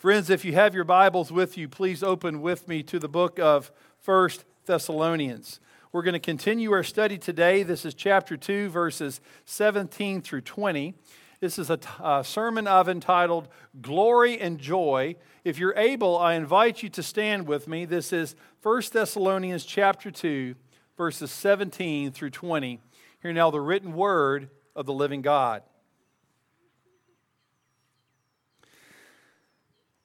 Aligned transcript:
Friends, 0.00 0.30
if 0.30 0.46
you 0.46 0.54
have 0.54 0.74
your 0.74 0.84
Bibles 0.84 1.30
with 1.30 1.58
you, 1.58 1.68
please 1.68 2.02
open 2.02 2.40
with 2.40 2.66
me 2.66 2.82
to 2.84 2.98
the 2.98 3.06
book 3.06 3.38
of 3.38 3.70
First 3.98 4.46
Thessalonians. 4.64 5.60
We're 5.92 6.00
going 6.00 6.14
to 6.14 6.18
continue 6.18 6.72
our 6.72 6.82
study 6.82 7.18
today. 7.18 7.62
This 7.62 7.84
is 7.84 7.92
chapter 7.92 8.38
2, 8.38 8.70
verses 8.70 9.20
17 9.44 10.22
through 10.22 10.40
20. 10.40 10.94
This 11.40 11.58
is 11.58 11.68
a, 11.68 11.76
t- 11.76 11.86
a 12.02 12.24
sermon 12.24 12.66
I've 12.66 12.88
entitled 12.88 13.48
Glory 13.82 14.40
and 14.40 14.58
Joy. 14.58 15.16
If 15.44 15.58
you're 15.58 15.76
able, 15.76 16.16
I 16.16 16.32
invite 16.32 16.82
you 16.82 16.88
to 16.88 17.02
stand 17.02 17.46
with 17.46 17.68
me. 17.68 17.84
This 17.84 18.10
is 18.10 18.36
First 18.62 18.94
Thessalonians 18.94 19.66
chapter 19.66 20.10
2, 20.10 20.54
verses 20.96 21.30
17 21.30 22.10
through 22.12 22.30
20. 22.30 22.80
Hear 23.20 23.32
now 23.34 23.50
the 23.50 23.60
written 23.60 23.92
word 23.92 24.48
of 24.74 24.86
the 24.86 24.94
living 24.94 25.20
God. 25.20 25.62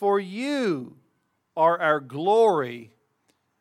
For 0.00 0.18
you 0.18 0.96
are 1.58 1.78
our 1.78 2.00
glory 2.00 2.94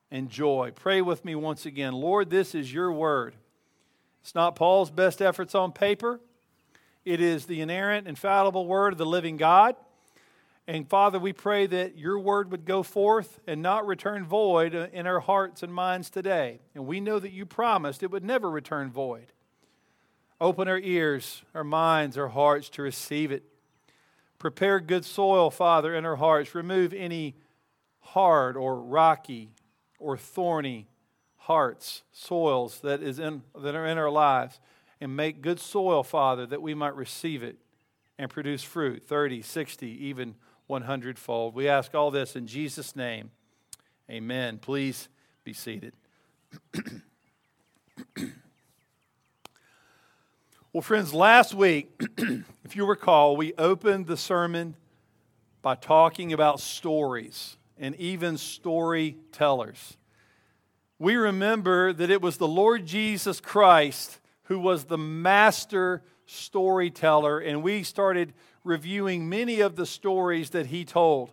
and 0.10 0.30
joy. 0.30 0.72
Pray 0.74 1.02
with 1.02 1.26
me 1.26 1.36
once 1.36 1.66
again. 1.66 1.92
Lord, 1.92 2.30
this 2.30 2.56
is 2.56 2.74
your 2.74 2.94
word. 2.94 3.36
It's 4.22 4.34
not 4.34 4.56
Paul's 4.56 4.90
best 4.90 5.22
efforts 5.22 5.54
on 5.54 5.74
paper, 5.74 6.22
it 7.04 7.20
is 7.20 7.46
the 7.46 7.60
inerrant, 7.60 8.08
infallible 8.08 8.66
word 8.68 8.94
of 8.94 8.98
the 8.98 9.06
living 9.06 9.36
God. 9.36 9.76
And 10.66 10.88
Father, 10.88 11.20
we 11.20 11.34
pray 11.34 11.68
that 11.68 11.98
your 11.98 12.18
word 12.18 12.52
would 12.52 12.64
go 12.64 12.84
forth 12.84 13.42
and 13.46 13.62
not 13.62 13.86
return 13.86 14.24
void 14.24 14.74
in 14.74 15.06
our 15.06 15.20
hearts 15.20 15.62
and 15.62 15.74
minds 15.74 16.10
today. 16.10 16.62
And 16.74 16.88
we 16.88 17.02
know 17.02 17.20
that 17.20 17.34
you 17.34 17.46
promised 17.46 18.02
it 18.02 18.12
would 18.12 18.24
never 18.24 18.50
return 18.50 18.92
void. 18.92 19.34
Open 20.40 20.70
our 20.70 20.80
ears, 20.80 21.44
our 21.54 21.66
minds, 21.66 22.18
our 22.18 22.30
hearts 22.30 22.70
to 22.70 22.82
receive 22.82 23.30
it. 23.30 23.44
Prepare 24.40 24.80
good 24.80 25.04
soil, 25.04 25.52
Father, 25.52 25.94
in 25.94 26.06
our 26.06 26.16
hearts. 26.16 26.56
Remove 26.56 26.94
any 26.94 27.36
hard 28.00 28.56
or 28.56 28.82
rocky 28.82 29.52
or 30.00 30.18
thorny 30.18 30.88
hearts, 31.36 32.04
soils 32.14 32.80
that, 32.80 33.04
is 33.04 33.20
in, 33.20 33.44
that 33.62 33.76
are 33.76 33.86
in 33.86 33.98
our 33.98 34.10
lives. 34.10 34.60
And 35.02 35.16
make 35.16 35.42
good 35.42 35.60
soil, 35.60 36.04
Father, 36.04 36.46
that 36.46 36.62
we 36.62 36.74
might 36.74 36.96
receive 36.96 37.44
it 37.44 37.58
and 38.18 38.30
produce 38.30 38.64
fruit 38.64 39.04
30, 39.04 39.42
60, 39.42 39.88
even 39.88 40.36
100 40.68 41.20
fold. 41.20 41.54
We 41.54 41.68
ask 41.68 41.96
all 41.96 42.12
this 42.12 42.36
in 42.36 42.48
Jesus' 42.48 42.96
name. 42.96 43.32
Amen. 44.10 44.58
Please 44.58 45.10
be 45.44 45.54
seated. 45.54 45.94
Well, 50.72 50.84
friends, 50.84 51.16
last 51.16 51.56
week, 51.56 52.00
if 52.64 52.76
you 52.76 52.86
recall, 52.86 53.36
we 53.36 53.54
opened 53.56 54.06
the 54.06 54.16
sermon 54.16 54.76
by 55.64 55.74
talking 55.74 56.32
about 56.32 56.60
stories 56.60 57.58
and 57.80 57.96
even 57.96 58.38
storytellers. 58.38 59.98
We 61.00 61.16
remember 61.16 61.92
that 61.94 62.12
it 62.12 62.22
was 62.22 62.38
the 62.38 62.48
Lord 62.48 62.86
Jesus 62.86 63.42
Christ 63.42 64.20
who 64.44 64.60
was 64.60 64.84
the 64.84 64.98
master 64.98 66.04
storyteller, 66.28 67.40
and 67.40 67.64
we 67.64 67.82
started 67.82 68.36
reviewing 68.64 69.28
many 69.28 69.62
of 69.62 69.76
the 69.76 69.88
stories 69.88 70.52
that 70.52 70.68
he 70.68 70.86
told. 70.86 71.32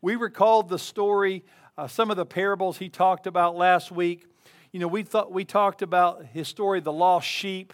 We 0.00 0.16
recalled 0.16 0.68
the 0.68 0.78
story, 0.80 1.44
uh, 1.78 1.86
some 1.86 2.10
of 2.10 2.16
the 2.16 2.26
parables 2.26 2.78
he 2.78 2.88
talked 2.88 3.28
about 3.28 3.54
last 3.54 3.92
week. 3.92 4.26
You 4.72 4.80
know, 4.80 4.88
we 4.88 5.04
thought 5.04 5.30
we 5.30 5.44
talked 5.44 5.82
about 5.82 6.26
his 6.32 6.48
story, 6.48 6.80
the 6.80 6.92
lost 6.92 7.28
sheep 7.28 7.72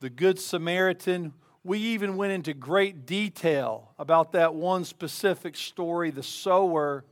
the 0.00 0.10
Good 0.10 0.38
Samaritan. 0.38 1.32
We 1.64 1.78
even 1.78 2.16
went 2.16 2.32
into 2.32 2.54
great 2.54 3.06
detail 3.06 3.92
about 3.98 4.32
that 4.32 4.54
one 4.54 4.84
specific 4.84 5.56
story, 5.56 6.10
the 6.10 6.22
sower 6.22 7.04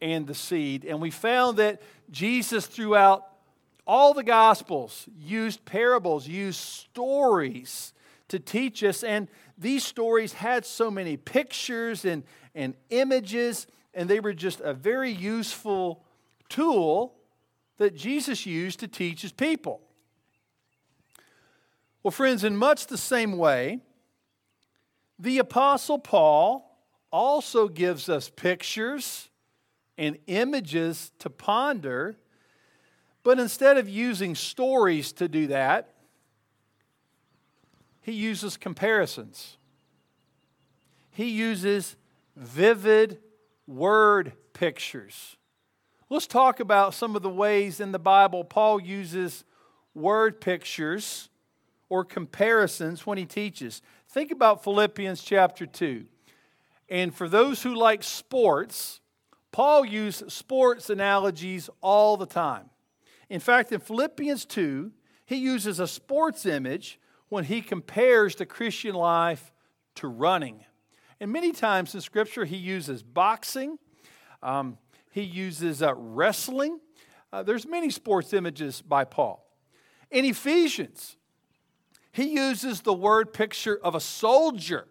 and 0.00 0.26
the 0.26 0.34
seed. 0.34 0.84
And 0.84 1.00
we 1.00 1.10
found 1.10 1.58
that 1.58 1.82
Jesus, 2.10 2.66
throughout 2.66 3.26
all 3.86 4.14
the 4.14 4.22
Gospels, 4.22 5.08
used 5.18 5.64
parables, 5.64 6.26
used 6.26 6.60
stories 6.60 7.92
to 8.28 8.38
teach 8.38 8.82
us. 8.84 9.02
And 9.02 9.28
these 9.58 9.84
stories 9.84 10.32
had 10.32 10.64
so 10.64 10.90
many 10.90 11.16
pictures 11.16 12.04
and, 12.04 12.22
and 12.54 12.74
images, 12.90 13.66
and 13.94 14.08
they 14.08 14.20
were 14.20 14.32
just 14.32 14.60
a 14.60 14.72
very 14.72 15.10
useful 15.10 16.04
tool 16.48 17.14
that 17.78 17.96
Jesus 17.96 18.46
used 18.46 18.80
to 18.80 18.88
teach 18.88 19.22
his 19.22 19.32
people. 19.32 19.80
Well, 22.02 22.10
friends, 22.10 22.42
in 22.42 22.56
much 22.56 22.88
the 22.88 22.98
same 22.98 23.38
way, 23.38 23.80
the 25.18 25.38
Apostle 25.38 26.00
Paul 26.00 26.68
also 27.12 27.68
gives 27.68 28.08
us 28.08 28.28
pictures 28.28 29.30
and 29.96 30.18
images 30.26 31.12
to 31.20 31.30
ponder, 31.30 32.16
but 33.22 33.38
instead 33.38 33.76
of 33.76 33.88
using 33.88 34.34
stories 34.34 35.12
to 35.12 35.28
do 35.28 35.46
that, 35.48 35.94
he 38.00 38.12
uses 38.12 38.56
comparisons. 38.56 39.58
He 41.12 41.26
uses 41.28 41.94
vivid 42.34 43.18
word 43.68 44.32
pictures. 44.54 45.36
Let's 46.10 46.26
talk 46.26 46.58
about 46.58 46.94
some 46.94 47.14
of 47.14 47.22
the 47.22 47.30
ways 47.30 47.78
in 47.78 47.92
the 47.92 48.00
Bible 48.00 48.42
Paul 48.42 48.80
uses 48.80 49.44
word 49.94 50.40
pictures 50.40 51.28
or 51.92 52.06
comparisons 52.06 53.06
when 53.06 53.18
he 53.18 53.26
teaches. 53.26 53.82
Think 54.08 54.30
about 54.30 54.64
Philippians 54.64 55.22
chapter 55.22 55.66
2. 55.66 56.06
And 56.88 57.14
for 57.14 57.28
those 57.28 57.62
who 57.62 57.74
like 57.74 58.02
sports, 58.02 59.02
Paul 59.50 59.84
used 59.84 60.32
sports 60.32 60.88
analogies 60.88 61.68
all 61.82 62.16
the 62.16 62.24
time. 62.24 62.70
In 63.28 63.40
fact, 63.40 63.72
in 63.72 63.80
Philippians 63.80 64.46
2, 64.46 64.90
he 65.26 65.36
uses 65.36 65.80
a 65.80 65.86
sports 65.86 66.46
image 66.46 66.98
when 67.28 67.44
he 67.44 67.60
compares 67.60 68.36
the 68.36 68.46
Christian 68.46 68.94
life 68.94 69.52
to 69.96 70.08
running. 70.08 70.64
And 71.20 71.30
many 71.30 71.52
times 71.52 71.94
in 71.94 72.00
Scripture, 72.00 72.46
he 72.46 72.56
uses 72.56 73.02
boxing, 73.02 73.78
um, 74.42 74.78
he 75.10 75.20
uses 75.20 75.82
uh, 75.82 75.92
wrestling. 75.94 76.80
Uh, 77.30 77.42
there's 77.42 77.66
many 77.66 77.90
sports 77.90 78.32
images 78.32 78.80
by 78.80 79.04
Paul. 79.04 79.46
In 80.10 80.24
Ephesians, 80.24 81.18
he 82.12 82.34
uses 82.34 82.82
the 82.82 82.92
word 82.92 83.32
picture 83.32 83.78
of 83.82 83.94
a 83.94 84.00
soldier. 84.00 84.86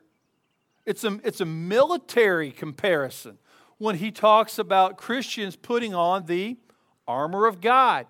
It's 0.86 1.04
a, 1.04 1.20
it's 1.24 1.40
a 1.40 1.46
military 1.46 2.52
comparison 2.52 3.38
when 3.78 3.98
he 3.98 4.12
talks 4.12 4.58
about 4.58 4.98
Christians 4.98 5.56
putting 5.56 5.94
on 5.94 6.26
the 6.26 6.58
armor 7.08 7.46
of 7.46 7.62
God. 7.62 8.08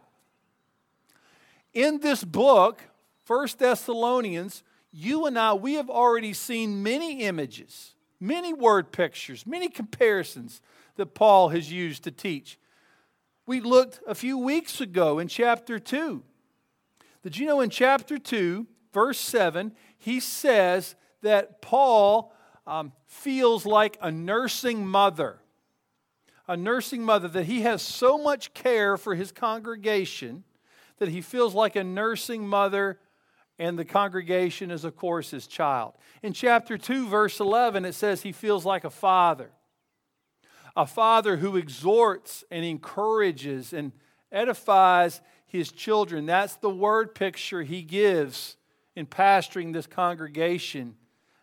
In 1.73 1.99
this 1.99 2.23
book, 2.23 2.81
First 3.25 3.59
Thessalonians, 3.59 4.63
you 4.91 5.25
and 5.25 5.38
I, 5.38 5.53
we 5.53 5.75
have 5.75 5.89
already 5.89 6.33
seen 6.33 6.83
many 6.83 7.22
images, 7.22 7.95
many 8.19 8.53
word 8.53 8.91
pictures, 8.91 9.45
many 9.45 9.69
comparisons 9.69 10.61
that 10.96 11.14
Paul 11.14 11.49
has 11.49 11.72
used 11.72 12.03
to 12.03 12.11
teach. 12.11 12.57
We 13.46 13.59
looked 13.59 13.99
a 14.07 14.16
few 14.16 14.37
weeks 14.37 14.81
ago 14.81 15.19
in 15.19 15.28
chapter 15.28 15.79
2. 15.79 16.23
Did 17.23 17.37
you 17.37 17.46
know 17.46 17.61
in 17.61 17.69
chapter 17.69 18.17
2, 18.17 18.67
verse 18.93 19.20
7, 19.20 19.73
he 19.97 20.20
says 20.20 20.96
that 21.22 21.61
Paul 21.61 22.34
um, 22.67 22.91
feels 23.08 23.66
like 23.66 23.97
a 24.02 24.11
nursing 24.11 24.85
mother. 24.85 25.40
A 26.47 26.58
nursing 26.58 27.03
mother, 27.03 27.28
that 27.29 27.46
he 27.46 27.61
has 27.61 27.82
so 27.82 28.17
much 28.17 28.53
care 28.53 28.97
for 28.97 29.16
his 29.16 29.32
congregation 29.32 30.43
that 31.02 31.09
he 31.09 31.22
feels 31.22 31.55
like 31.55 31.76
a 31.76 31.84
nursing 31.84 32.47
mother, 32.47 32.99
and 33.58 33.78
the 33.78 33.84
congregation 33.84 34.70
is, 34.70 34.84
of 34.84 34.96
course, 34.96 35.32
his 35.32 35.47
child. 35.47 35.96
In 36.22 36.32
chapter 36.32 36.78
2, 36.78 37.08
verse 37.08 37.40
11, 37.40 37.85
it 37.85 37.93
says 37.93 38.22
he 38.22 38.32
feels 38.32 38.67
like 38.67 38.84
a 38.84 38.91
father. 38.91 39.49
A 40.76 40.85
father 40.85 41.38
who 41.38 41.58
exhorts 41.58 42.43
and 42.52 42.64
encourages 42.64 43.73
and 43.73 43.93
edifies 44.32 45.22
his 45.47 45.72
children. 45.72 46.28
That's 46.28 46.58
the 46.58 46.70
word 46.70 47.16
picture 47.16 47.64
he 47.64 47.82
gives 47.82 48.58
in 49.02 49.08
pastoring 49.08 49.74
this 49.74 49.88
congregation 49.88 50.96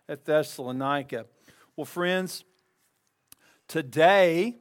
at 0.09 0.25
Thessalonica. 0.25 1.27
Well, 1.77 1.85
friends, 1.85 2.45
Today, 3.69 4.57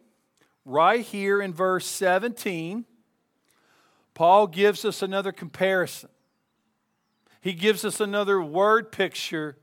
right 0.66 1.00
here 1.00 1.42
in 1.42 1.54
verse 1.54 1.86
17, 1.88 2.84
Paul 4.14 4.48
gives 4.48 4.84
us 4.84 5.02
another 5.02 5.32
comparison. 5.32 6.10
He 7.40 7.54
gives 7.54 7.86
us 7.86 8.02
another 8.02 8.42
word 8.42 8.92
picture 8.92 9.58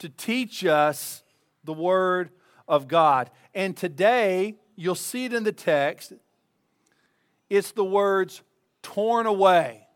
to 0.00 0.08
teach 0.08 0.64
us 0.64 1.22
the 1.62 1.72
Word 1.72 2.30
of 2.66 2.88
God. 2.88 3.30
And 3.54 3.76
today, 3.76 4.56
you'll 4.74 4.96
see 4.96 5.26
it 5.26 5.32
in 5.32 5.44
the 5.44 5.52
text, 5.52 6.12
it's 7.48 7.70
the 7.70 7.84
words 7.84 8.42
torn 8.82 9.26
away. 9.26 9.86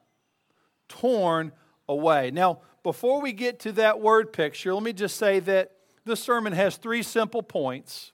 Torn 0.88 1.50
away. 1.88 2.30
Now, 2.30 2.60
before 2.82 3.20
we 3.20 3.32
get 3.32 3.60
to 3.60 3.72
that 3.72 4.00
word 4.00 4.32
picture, 4.32 4.72
let 4.74 4.82
me 4.82 4.92
just 4.92 5.16
say 5.16 5.40
that 5.40 5.72
this 6.04 6.20
sermon 6.20 6.52
has 6.52 6.76
three 6.76 7.02
simple 7.02 7.42
points. 7.42 8.12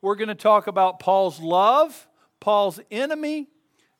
We're 0.00 0.16
going 0.16 0.28
to 0.28 0.34
talk 0.34 0.66
about 0.66 1.00
Paul's 1.00 1.40
love, 1.40 2.08
Paul's 2.40 2.80
enemy, 2.90 3.48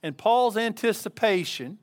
and 0.03 0.17
Paul's 0.17 0.56
anticipation. 0.56 1.79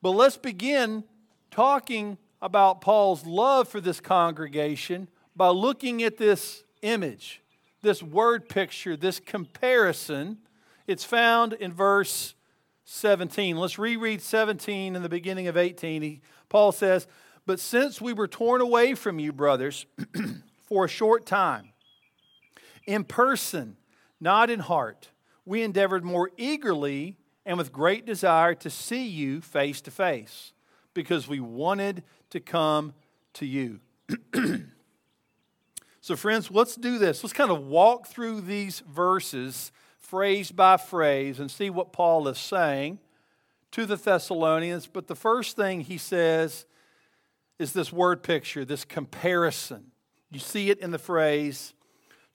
But 0.00 0.10
let's 0.10 0.36
begin 0.36 1.04
talking 1.50 2.18
about 2.40 2.80
Paul's 2.80 3.24
love 3.24 3.68
for 3.68 3.80
this 3.80 4.00
congregation 4.00 5.08
by 5.34 5.48
looking 5.48 6.02
at 6.02 6.18
this 6.18 6.64
image, 6.82 7.40
this 7.82 8.02
word 8.02 8.48
picture, 8.48 8.96
this 8.96 9.20
comparison. 9.20 10.38
It's 10.86 11.04
found 11.04 11.52
in 11.54 11.72
verse 11.72 12.34
17. 12.92 13.56
Let's 13.56 13.78
reread 13.78 14.20
17 14.20 14.94
in 14.94 15.02
the 15.02 15.08
beginning 15.08 15.48
of 15.48 15.56
18. 15.56 16.02
He, 16.02 16.20
Paul 16.48 16.72
says, 16.72 17.06
But 17.46 17.58
since 17.58 18.00
we 18.00 18.12
were 18.12 18.28
torn 18.28 18.60
away 18.60 18.94
from 18.94 19.18
you, 19.18 19.32
brothers, 19.32 19.86
for 20.68 20.84
a 20.84 20.88
short 20.88 21.24
time, 21.24 21.70
in 22.86 23.04
person, 23.04 23.76
not 24.20 24.50
in 24.50 24.60
heart, 24.60 25.08
we 25.46 25.62
endeavored 25.62 26.04
more 26.04 26.30
eagerly 26.36 27.16
and 27.46 27.56
with 27.56 27.72
great 27.72 28.04
desire 28.04 28.54
to 28.56 28.70
see 28.70 29.06
you 29.06 29.40
face 29.40 29.80
to 29.80 29.90
face, 29.90 30.52
because 30.92 31.26
we 31.26 31.40
wanted 31.40 32.04
to 32.30 32.40
come 32.40 32.92
to 33.32 33.46
you. 33.46 33.80
so, 36.02 36.14
friends, 36.14 36.50
let's 36.50 36.76
do 36.76 36.98
this. 36.98 37.24
Let's 37.24 37.32
kind 37.32 37.50
of 37.50 37.62
walk 37.62 38.06
through 38.06 38.42
these 38.42 38.80
verses 38.80 39.72
phrase 40.12 40.52
by 40.52 40.76
phrase 40.76 41.40
and 41.40 41.50
see 41.50 41.70
what 41.70 41.90
Paul 41.90 42.28
is 42.28 42.36
saying 42.36 42.98
to 43.70 43.86
the 43.86 43.96
Thessalonians. 43.96 44.86
But 44.86 45.06
the 45.06 45.14
first 45.14 45.56
thing 45.56 45.80
he 45.80 45.96
says 45.96 46.66
is 47.58 47.72
this 47.72 47.90
word 47.90 48.22
picture, 48.22 48.62
this 48.66 48.84
comparison. 48.84 49.84
You 50.30 50.38
see 50.38 50.68
it 50.68 50.80
in 50.80 50.90
the 50.90 50.98
phrase 50.98 51.72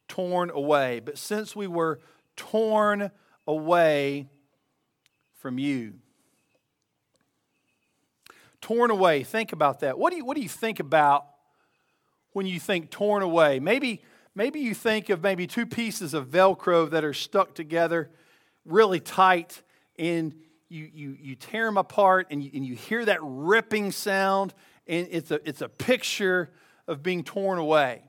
torn 0.08 0.50
away. 0.50 1.02
But 1.02 1.20
since 1.20 1.56
we 1.56 1.68
were 1.68 2.00
torn 2.36 3.12
away 3.46 4.28
from 5.36 5.60
you, 5.60 5.94
torn 8.60 8.90
away, 8.90 9.22
think 9.22 9.54
about 9.54 9.82
that. 9.82 10.00
What 10.00 10.10
do 10.10 10.18
you, 10.18 10.26
what 10.26 10.36
do 10.36 10.42
you 10.42 10.50
think 10.50 10.80
about 10.80 11.28
when 12.34 12.48
you 12.48 12.60
think 12.60 12.90
torn 12.90 13.22
away? 13.22 13.60
Maybe 13.60 14.02
maybe 14.38 14.60
you 14.60 14.76
think 14.76 15.10
of 15.10 15.24
maybe 15.24 15.48
two 15.48 15.66
pieces 15.66 16.14
of 16.14 16.28
Velcro 16.28 16.88
that 16.92 17.04
are 17.04 17.14
stuck 17.14 17.56
together 17.56 18.12
really 18.66 19.00
tight 19.00 19.64
and 19.98 20.36
you, 20.70 20.88
you, 20.94 21.18
you 21.20 21.36
tear 21.36 21.66
them 21.66 21.76
apart 21.76 22.28
and 22.30 22.44
you, 22.44 22.52
and 22.54 22.64
you 22.64 22.76
hear 22.76 23.04
that 23.04 23.18
ripping 23.24 23.92
sound 23.92 24.54
and 24.86 25.08
it's 25.10 25.32
a, 25.32 25.40
it's 25.50 25.62
a 25.62 25.68
picture 25.68 26.52
of 26.88 27.02
being 27.02 27.24
torn 27.24 27.58
away. 27.58 28.04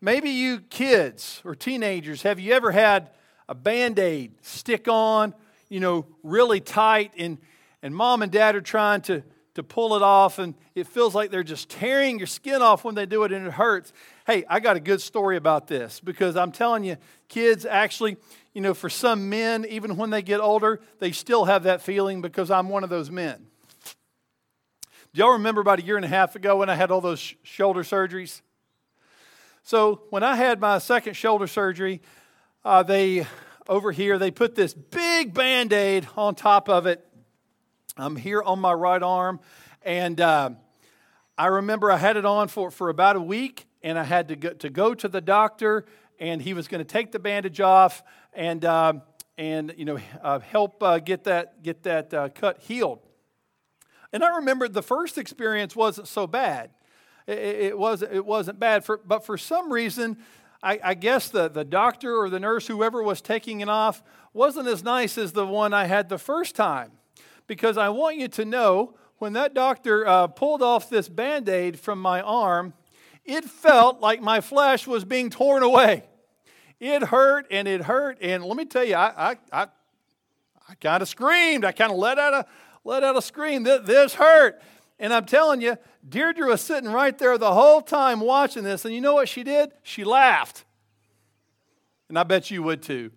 Maybe 0.00 0.30
you 0.30 0.58
kids 0.58 1.40
or 1.44 1.54
teenagers, 1.54 2.22
have 2.22 2.40
you 2.40 2.52
ever 2.52 2.72
had 2.72 3.10
a 3.48 3.54
band 3.54 4.00
aid 4.00 4.34
stick 4.42 4.88
on, 4.88 5.34
you 5.68 5.78
know, 5.78 6.04
really 6.24 6.58
tight 6.58 7.12
and, 7.16 7.38
and 7.80 7.94
mom 7.94 8.22
and 8.22 8.32
dad 8.32 8.56
are 8.56 8.60
trying 8.60 9.02
to, 9.02 9.22
to 9.54 9.62
pull 9.62 9.94
it 9.94 10.02
off 10.02 10.38
and 10.38 10.54
it 10.74 10.86
feels 10.86 11.14
like 11.14 11.30
they're 11.30 11.44
just 11.44 11.68
tearing 11.68 12.18
your 12.18 12.26
skin 12.26 12.60
off 12.60 12.84
when 12.84 12.94
they 12.94 13.06
do 13.06 13.22
it 13.24 13.32
and 13.32 13.46
it 13.46 13.52
hurts. 13.52 13.92
Hey, 14.26 14.44
I 14.48 14.60
got 14.60 14.76
a 14.76 14.80
good 14.80 15.00
story 15.00 15.36
about 15.36 15.68
this 15.68 16.00
because 16.00 16.36
I'm 16.36 16.50
telling 16.52 16.84
you, 16.84 16.96
kids 17.28 17.64
actually, 17.64 18.16
you 18.52 18.60
know, 18.60 18.74
for 18.74 18.90
some 18.90 19.28
men, 19.28 19.64
even 19.68 19.96
when 19.96 20.10
they 20.10 20.22
get 20.22 20.40
older, 20.40 20.80
they 20.98 21.12
still 21.12 21.44
have 21.44 21.62
that 21.64 21.82
feeling 21.82 22.20
because 22.20 22.50
I'm 22.50 22.68
one 22.68 22.84
of 22.84 22.90
those 22.90 23.10
men. 23.10 23.46
Do 25.12 25.20
y'all 25.20 25.32
remember 25.32 25.60
about 25.60 25.78
a 25.78 25.82
year 25.82 25.96
and 25.96 26.04
a 26.04 26.08
half 26.08 26.34
ago 26.34 26.56
when 26.56 26.68
I 26.68 26.74
had 26.74 26.90
all 26.90 27.00
those 27.00 27.20
sh- 27.20 27.34
shoulder 27.44 27.84
surgeries? 27.84 28.42
So, 29.62 30.02
when 30.10 30.24
I 30.24 30.34
had 30.34 30.60
my 30.60 30.78
second 30.78 31.14
shoulder 31.14 31.46
surgery, 31.46 32.02
uh, 32.64 32.82
they, 32.82 33.24
over 33.68 33.92
here, 33.92 34.18
they 34.18 34.32
put 34.32 34.56
this 34.56 34.74
big 34.74 35.32
band 35.32 35.72
aid 35.72 36.08
on 36.16 36.34
top 36.34 36.68
of 36.68 36.86
it. 36.86 37.06
I'm 37.96 38.16
here 38.16 38.42
on 38.42 38.58
my 38.58 38.72
right 38.72 39.02
arm, 39.02 39.38
and 39.82 40.20
uh, 40.20 40.50
I 41.38 41.46
remember 41.46 41.92
I 41.92 41.96
had 41.96 42.16
it 42.16 42.24
on 42.24 42.48
for, 42.48 42.72
for 42.72 42.88
about 42.88 43.14
a 43.14 43.20
week, 43.20 43.66
and 43.84 43.96
I 43.96 44.02
had 44.02 44.26
to 44.28 44.36
go 44.36 44.50
to, 44.50 44.68
go 44.68 44.94
to 44.94 45.06
the 45.06 45.20
doctor, 45.20 45.84
and 46.18 46.42
he 46.42 46.54
was 46.54 46.66
going 46.66 46.80
to 46.80 46.84
take 46.84 47.12
the 47.12 47.20
bandage 47.20 47.60
off 47.60 48.02
and, 48.32 48.64
uh, 48.64 48.94
and 49.38 49.72
you 49.76 49.84
know, 49.84 50.00
uh, 50.22 50.40
help 50.40 50.82
uh, 50.82 50.98
get 50.98 51.22
that, 51.24 51.62
get 51.62 51.84
that 51.84 52.12
uh, 52.12 52.28
cut 52.30 52.58
healed. 52.62 52.98
And 54.12 54.24
I 54.24 54.36
remember 54.36 54.66
the 54.66 54.82
first 54.82 55.16
experience 55.16 55.76
wasn't 55.76 56.08
so 56.08 56.26
bad. 56.26 56.70
It, 57.28 57.38
it, 57.38 57.78
was, 57.78 58.02
it 58.02 58.26
wasn't 58.26 58.58
bad, 58.58 58.84
for, 58.84 59.00
but 59.06 59.24
for 59.24 59.38
some 59.38 59.72
reason, 59.72 60.18
I, 60.64 60.80
I 60.82 60.94
guess 60.94 61.28
the, 61.28 61.46
the 61.48 61.64
doctor 61.64 62.16
or 62.16 62.28
the 62.28 62.40
nurse, 62.40 62.66
whoever 62.66 63.04
was 63.04 63.20
taking 63.20 63.60
it 63.60 63.68
off, 63.68 64.02
wasn't 64.32 64.66
as 64.66 64.82
nice 64.82 65.16
as 65.16 65.30
the 65.30 65.46
one 65.46 65.72
I 65.72 65.84
had 65.84 66.08
the 66.08 66.18
first 66.18 66.56
time. 66.56 66.90
Because 67.46 67.76
I 67.76 67.90
want 67.90 68.16
you 68.16 68.28
to 68.28 68.44
know 68.44 68.94
when 69.18 69.34
that 69.34 69.54
doctor 69.54 70.06
uh, 70.06 70.26
pulled 70.26 70.62
off 70.62 70.88
this 70.88 71.08
band 71.08 71.48
aid 71.48 71.78
from 71.78 72.00
my 72.00 72.20
arm, 72.20 72.74
it 73.24 73.44
felt 73.44 74.00
like 74.00 74.20
my 74.20 74.40
flesh 74.40 74.86
was 74.86 75.04
being 75.04 75.30
torn 75.30 75.62
away. 75.62 76.04
It 76.80 77.04
hurt 77.04 77.46
and 77.50 77.66
it 77.66 77.82
hurt. 77.82 78.18
And 78.20 78.44
let 78.44 78.56
me 78.56 78.64
tell 78.64 78.84
you, 78.84 78.94
I, 78.96 79.30
I, 79.30 79.36
I, 79.52 79.66
I 80.68 80.74
kind 80.80 81.02
of 81.02 81.08
screamed. 81.08 81.64
I 81.64 81.72
kind 81.72 81.90
of 81.92 81.98
let 81.98 82.18
out 82.18 82.34
a, 82.34 82.46
let 82.84 83.02
out 83.02 83.16
a 83.16 83.22
scream. 83.22 83.62
This, 83.62 83.86
this 83.86 84.14
hurt. 84.14 84.60
And 84.98 85.12
I'm 85.12 85.24
telling 85.24 85.60
you, 85.60 85.76
Deirdre 86.06 86.46
was 86.46 86.60
sitting 86.60 86.90
right 86.90 87.16
there 87.16 87.38
the 87.38 87.52
whole 87.52 87.80
time 87.80 88.20
watching 88.20 88.64
this. 88.64 88.84
And 88.84 88.94
you 88.94 89.00
know 89.00 89.14
what 89.14 89.28
she 89.28 89.42
did? 89.42 89.72
She 89.82 90.04
laughed. 90.04 90.64
And 92.08 92.18
I 92.18 92.22
bet 92.22 92.50
you 92.50 92.62
would 92.62 92.82
too. 92.82 93.10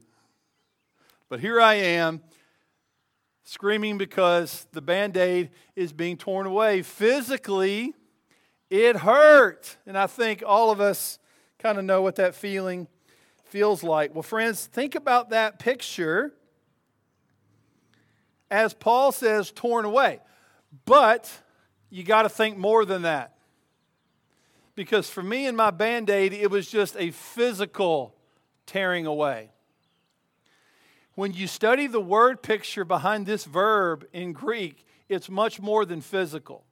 But 1.30 1.42
here 1.42 1.59
I 1.59 1.75
am, 1.75 2.21
screaming 3.47 3.97
because 3.97 4.68
the 4.73 4.81
band 4.81 5.16
aid 5.16 5.51
is 5.75 5.94
being 5.94 6.18
torn 6.18 6.45
away. 6.45 6.81
Physically, 6.81 7.94
it 8.69 8.97
hurt. 8.97 9.77
And 9.85 9.97
I 9.97 10.07
think 10.07 10.44
all 10.45 10.69
of 10.71 10.81
us 10.81 11.18
kind 11.57 11.77
of 11.77 11.85
know 11.85 12.01
what 12.01 12.18
that 12.18 12.35
feeling 12.35 12.87
feels 13.45 13.83
like. 13.83 14.13
Well, 14.13 14.23
friends, 14.23 14.66
think 14.66 14.95
about 14.95 15.30
that 15.30 15.59
picture 15.59 16.33
as 18.49 18.73
Paul 18.73 19.11
says, 19.11 19.51
torn 19.51 19.85
away. 19.85 20.19
But 20.85 21.31
you 21.89 22.04
got 22.04 22.23
to 22.23 22.30
think 22.30 22.57
more 22.57 22.85
than 22.85 23.04
that. 23.04 23.33
Because 24.75 25.09
for 25.09 25.23
me 25.23 25.47
and 25.47 25.57
my 25.57 25.71
band 25.71 26.09
aid, 26.09 26.33
it 26.33 26.51
was 26.51 26.69
just 26.69 26.95
a 26.97 27.11
physical 27.11 28.16
tearing 28.66 29.06
away. 29.06 29.51
When 31.18 31.33
you 31.33 31.47
study 31.47 31.88
the 31.88 32.00
word 32.00 32.44
picture 32.44 32.86
behind 32.86 33.26
this 33.26 33.44
verb 33.44 34.06
in 34.14 34.33
Greek, 34.33 34.86
it's 35.09 35.31
much 35.31 35.59
more 35.59 35.83
than 35.83 36.00
physical. 36.00 36.64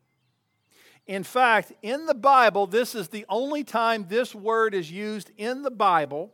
In 1.07 1.23
fact, 1.23 1.73
in 1.81 2.05
the 2.05 2.13
Bible, 2.13 2.67
this 2.67 2.93
is 2.93 3.07
the 3.07 3.25
only 3.27 3.63
time 3.63 4.05
this 4.07 4.35
word 4.35 4.75
is 4.75 4.91
used 4.91 5.31
in 5.35 5.63
the 5.63 5.71
Bible. 5.71 6.31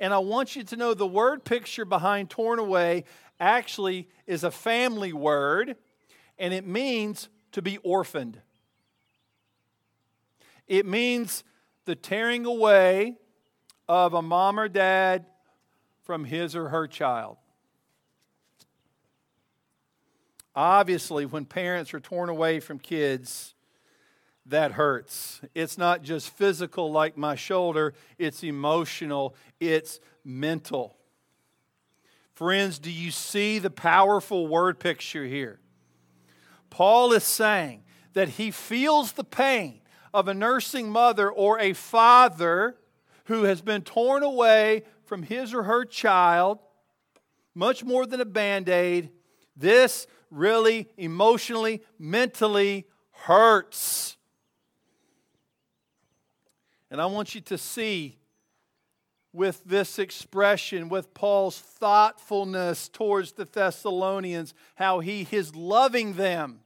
And 0.00 0.12
I 0.12 0.18
want 0.18 0.56
you 0.56 0.64
to 0.64 0.76
know 0.76 0.92
the 0.92 1.06
word 1.06 1.44
picture 1.44 1.84
behind 1.84 2.30
torn 2.30 2.58
away 2.58 3.04
actually 3.38 4.08
is 4.26 4.42
a 4.42 4.50
family 4.50 5.12
word, 5.12 5.76
and 6.36 6.52
it 6.52 6.66
means 6.66 7.28
to 7.52 7.62
be 7.62 7.76
orphaned. 7.84 8.40
It 10.66 10.84
means 10.84 11.44
the 11.84 11.94
tearing 11.94 12.44
away 12.44 13.14
of 13.88 14.14
a 14.14 14.22
mom 14.22 14.58
or 14.58 14.66
dad 14.66 15.26
from 16.04 16.24
his 16.24 16.54
or 16.54 16.68
her 16.68 16.86
child. 16.86 17.38
Obviously, 20.54 21.26
when 21.26 21.44
parents 21.44 21.92
are 21.92 22.00
torn 22.00 22.28
away 22.28 22.60
from 22.60 22.78
kids, 22.78 23.54
that 24.46 24.72
hurts. 24.72 25.40
It's 25.54 25.78
not 25.78 26.02
just 26.02 26.30
physical 26.30 26.92
like 26.92 27.16
my 27.16 27.34
shoulder, 27.34 27.94
it's 28.18 28.44
emotional, 28.44 29.34
it's 29.58 29.98
mental. 30.24 30.96
Friends, 32.34 32.78
do 32.78 32.90
you 32.90 33.10
see 33.10 33.58
the 33.58 33.70
powerful 33.70 34.46
word 34.46 34.78
picture 34.78 35.24
here? 35.24 35.60
Paul 36.68 37.12
is 37.12 37.24
saying 37.24 37.84
that 38.12 38.30
he 38.30 38.50
feels 38.50 39.12
the 39.12 39.24
pain 39.24 39.80
of 40.12 40.28
a 40.28 40.34
nursing 40.34 40.90
mother 40.90 41.30
or 41.30 41.58
a 41.58 41.72
father 41.72 42.76
who 43.26 43.44
has 43.44 43.60
been 43.60 43.82
torn 43.82 44.22
away 44.22 44.82
from 45.06 45.22
his 45.22 45.54
or 45.54 45.64
her 45.64 45.84
child, 45.84 46.58
much 47.54 47.84
more 47.84 48.06
than 48.06 48.20
a 48.20 48.24
band 48.24 48.68
aid, 48.68 49.10
this 49.56 50.06
really 50.30 50.88
emotionally, 50.96 51.82
mentally 51.98 52.86
hurts. 53.10 54.16
And 56.90 57.00
I 57.00 57.06
want 57.06 57.34
you 57.34 57.40
to 57.42 57.58
see 57.58 58.18
with 59.32 59.64
this 59.64 59.98
expression, 59.98 60.88
with 60.88 61.12
Paul's 61.12 61.58
thoughtfulness 61.58 62.88
towards 62.88 63.32
the 63.32 63.44
Thessalonians, 63.44 64.54
how 64.76 65.00
he 65.00 65.26
is 65.32 65.56
loving 65.56 66.14
them 66.14 66.60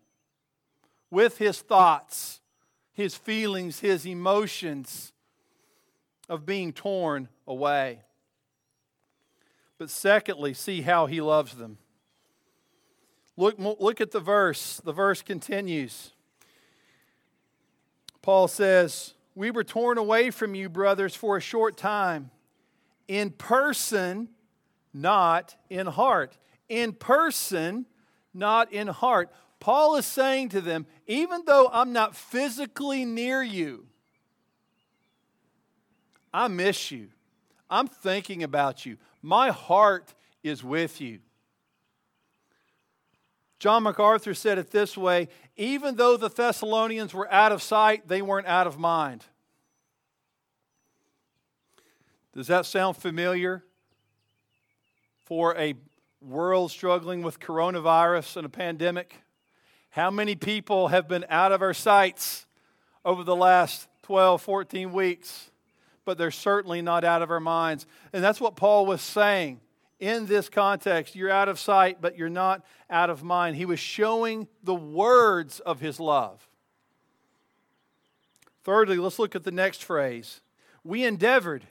with 1.10 1.38
his 1.38 1.60
thoughts, 1.60 2.40
his 2.92 3.14
feelings, 3.14 3.80
his 3.80 4.04
emotions 4.04 5.14
of 6.28 6.44
being 6.44 6.74
torn 6.74 7.28
away. 7.46 8.02
But 9.78 9.90
secondly, 9.90 10.54
see 10.54 10.82
how 10.82 11.06
he 11.06 11.20
loves 11.20 11.54
them. 11.54 11.78
Look, 13.36 13.54
look 13.58 14.00
at 14.00 14.10
the 14.10 14.20
verse. 14.20 14.80
The 14.84 14.92
verse 14.92 15.22
continues. 15.22 16.12
Paul 18.20 18.48
says, 18.48 19.14
We 19.36 19.52
were 19.52 19.62
torn 19.62 19.96
away 19.96 20.30
from 20.30 20.56
you, 20.56 20.68
brothers, 20.68 21.14
for 21.14 21.36
a 21.36 21.40
short 21.40 21.76
time, 21.76 22.30
in 23.06 23.30
person, 23.30 24.28
not 24.92 25.54
in 25.70 25.86
heart. 25.86 26.36
In 26.68 26.92
person, 26.92 27.86
not 28.34 28.72
in 28.72 28.88
heart. 28.88 29.30
Paul 29.60 29.96
is 29.96 30.06
saying 30.06 30.50
to 30.50 30.60
them, 30.60 30.86
even 31.06 31.42
though 31.46 31.68
I'm 31.72 31.92
not 31.92 32.14
physically 32.14 33.04
near 33.04 33.42
you, 33.42 33.86
I 36.32 36.48
miss 36.48 36.90
you. 36.90 37.08
I'm 37.70 37.86
thinking 37.86 38.42
about 38.42 38.86
you. 38.86 38.96
My 39.22 39.50
heart 39.50 40.14
is 40.42 40.62
with 40.62 41.00
you. 41.00 41.20
John 43.58 43.82
MacArthur 43.82 44.34
said 44.34 44.58
it 44.58 44.70
this 44.70 44.96
way 44.96 45.28
even 45.56 45.96
though 45.96 46.16
the 46.16 46.28
Thessalonians 46.28 47.12
were 47.12 47.30
out 47.32 47.50
of 47.50 47.62
sight, 47.62 48.06
they 48.06 48.22
weren't 48.22 48.46
out 48.46 48.66
of 48.66 48.78
mind. 48.78 49.24
Does 52.32 52.46
that 52.46 52.66
sound 52.66 52.96
familiar 52.96 53.64
for 55.24 55.56
a 55.58 55.74
world 56.20 56.70
struggling 56.70 57.22
with 57.22 57.40
coronavirus 57.40 58.36
and 58.36 58.46
a 58.46 58.48
pandemic? 58.48 59.16
How 59.90 60.10
many 60.10 60.36
people 60.36 60.88
have 60.88 61.08
been 61.08 61.24
out 61.28 61.50
of 61.50 61.62
our 61.62 61.74
sights 61.74 62.46
over 63.04 63.24
the 63.24 63.34
last 63.34 63.88
12, 64.02 64.40
14 64.40 64.92
weeks? 64.92 65.47
But 66.08 66.16
they're 66.16 66.30
certainly 66.30 66.80
not 66.80 67.04
out 67.04 67.20
of 67.20 67.30
our 67.30 67.38
minds. 67.38 67.84
And 68.14 68.24
that's 68.24 68.40
what 68.40 68.56
Paul 68.56 68.86
was 68.86 69.02
saying 69.02 69.60
in 70.00 70.24
this 70.24 70.48
context. 70.48 71.14
You're 71.14 71.28
out 71.28 71.50
of 71.50 71.58
sight, 71.58 72.00
but 72.00 72.16
you're 72.16 72.30
not 72.30 72.64
out 72.88 73.10
of 73.10 73.22
mind. 73.22 73.56
He 73.56 73.66
was 73.66 73.78
showing 73.78 74.48
the 74.62 74.74
words 74.74 75.60
of 75.60 75.80
his 75.80 76.00
love. 76.00 76.48
Thirdly, 78.64 78.96
let's 78.96 79.18
look 79.18 79.36
at 79.36 79.44
the 79.44 79.50
next 79.50 79.84
phrase. 79.84 80.40
We 80.82 81.04
endeavored 81.04 81.66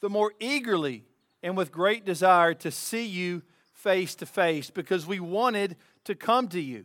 the 0.00 0.08
more 0.08 0.34
eagerly 0.38 1.02
and 1.42 1.56
with 1.56 1.72
great 1.72 2.04
desire 2.04 2.54
to 2.54 2.70
see 2.70 3.04
you 3.04 3.42
face 3.72 4.14
to 4.14 4.24
face 4.24 4.70
because 4.70 5.04
we 5.04 5.18
wanted 5.18 5.74
to 6.04 6.14
come 6.14 6.46
to 6.50 6.60
you. 6.60 6.84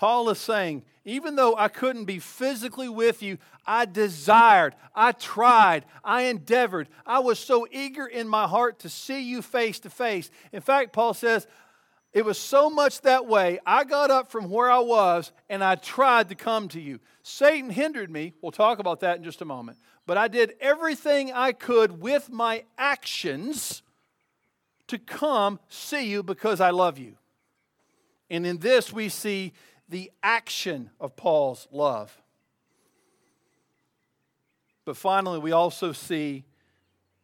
Paul 0.00 0.30
is 0.30 0.38
saying, 0.38 0.84
even 1.04 1.36
though 1.36 1.54
I 1.54 1.68
couldn't 1.68 2.06
be 2.06 2.20
physically 2.20 2.88
with 2.88 3.22
you, 3.22 3.36
I 3.66 3.84
desired, 3.84 4.74
I 4.94 5.12
tried, 5.12 5.84
I 6.02 6.22
endeavored. 6.22 6.88
I 7.04 7.18
was 7.18 7.38
so 7.38 7.66
eager 7.70 8.06
in 8.06 8.26
my 8.26 8.46
heart 8.46 8.78
to 8.78 8.88
see 8.88 9.20
you 9.20 9.42
face 9.42 9.78
to 9.80 9.90
face. 9.90 10.30
In 10.54 10.62
fact, 10.62 10.94
Paul 10.94 11.12
says, 11.12 11.46
it 12.14 12.24
was 12.24 12.38
so 12.38 12.70
much 12.70 13.02
that 13.02 13.26
way, 13.26 13.58
I 13.66 13.84
got 13.84 14.10
up 14.10 14.30
from 14.30 14.48
where 14.48 14.70
I 14.70 14.78
was 14.78 15.32
and 15.50 15.62
I 15.62 15.74
tried 15.74 16.30
to 16.30 16.34
come 16.34 16.68
to 16.68 16.80
you. 16.80 16.98
Satan 17.22 17.68
hindered 17.68 18.10
me. 18.10 18.32
We'll 18.40 18.52
talk 18.52 18.78
about 18.78 19.00
that 19.00 19.18
in 19.18 19.22
just 19.22 19.42
a 19.42 19.44
moment. 19.44 19.76
But 20.06 20.16
I 20.16 20.28
did 20.28 20.54
everything 20.62 21.30
I 21.30 21.52
could 21.52 22.00
with 22.00 22.30
my 22.30 22.64
actions 22.78 23.82
to 24.86 24.98
come 24.98 25.60
see 25.68 26.08
you 26.08 26.22
because 26.22 26.58
I 26.58 26.70
love 26.70 26.96
you. 26.96 27.16
And 28.30 28.46
in 28.46 28.58
this, 28.58 28.92
we 28.92 29.08
see 29.08 29.52
the 29.90 30.10
action 30.22 30.90
of 31.00 31.16
Paul's 31.16 31.66
love. 31.72 32.16
But 34.84 34.96
finally, 34.96 35.38
we 35.38 35.52
also 35.52 35.92
see 35.92 36.44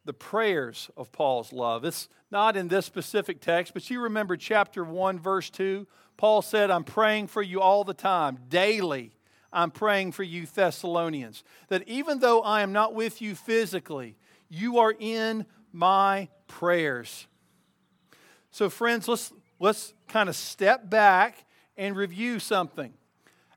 the 0.05 0.13
prayers 0.13 0.91
of 0.95 1.11
Paul's 1.11 1.51
love. 1.51 1.85
It's 1.85 2.07
not 2.29 2.55
in 2.55 2.67
this 2.67 2.85
specific 2.85 3.39
text, 3.39 3.73
but 3.73 3.89
you 3.89 4.01
remember 4.01 4.37
chapter 4.37 4.83
1, 4.83 5.19
verse 5.19 5.49
2. 5.49 5.87
Paul 6.17 6.41
said, 6.41 6.69
I'm 6.69 6.83
praying 6.83 7.27
for 7.27 7.41
you 7.41 7.61
all 7.61 7.83
the 7.83 7.93
time, 7.93 8.37
daily. 8.49 9.13
I'm 9.51 9.71
praying 9.71 10.11
for 10.11 10.23
you, 10.23 10.45
Thessalonians, 10.45 11.43
that 11.69 11.87
even 11.87 12.19
though 12.19 12.41
I 12.41 12.61
am 12.61 12.73
not 12.73 12.93
with 12.93 13.21
you 13.21 13.33
physically, 13.33 14.17
you 14.49 14.79
are 14.79 14.93
in 14.97 15.45
my 15.71 16.27
prayers. 16.47 17.27
So, 18.51 18.69
friends, 18.69 19.07
let's, 19.07 19.31
let's 19.59 19.93
kind 20.07 20.27
of 20.27 20.35
step 20.35 20.89
back 20.89 21.45
and 21.77 21.95
review 21.95 22.39
something. 22.39 22.93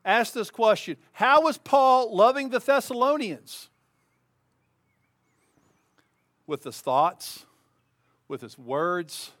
Ask 0.05 0.33
this 0.33 0.49
question 0.49 0.97
How 1.13 1.41
was 1.41 1.57
Paul 1.57 2.15
loving 2.15 2.49
the 2.49 2.59
Thessalonians? 2.59 3.69
With 6.47 6.63
his 6.63 6.81
thoughts, 6.81 7.45
with 8.27 8.41
his 8.41 8.57
words, 8.57 9.31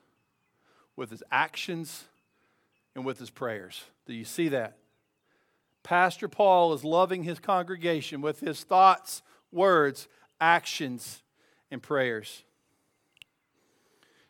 with 0.95 1.09
his 1.09 1.23
actions, 1.31 2.05
and 2.95 3.05
with 3.05 3.19
his 3.19 3.29
prayers. 3.29 3.83
Do 4.05 4.13
you 4.13 4.25
see 4.25 4.49
that? 4.49 4.77
Pastor 5.83 6.27
Paul 6.27 6.73
is 6.73 6.83
loving 6.83 7.23
his 7.23 7.39
congregation 7.39 8.21
with 8.21 8.39
his 8.39 8.63
thoughts, 8.63 9.23
words, 9.51 10.07
actions, 10.39 11.23
and 11.71 11.81
prayers. 11.81 12.43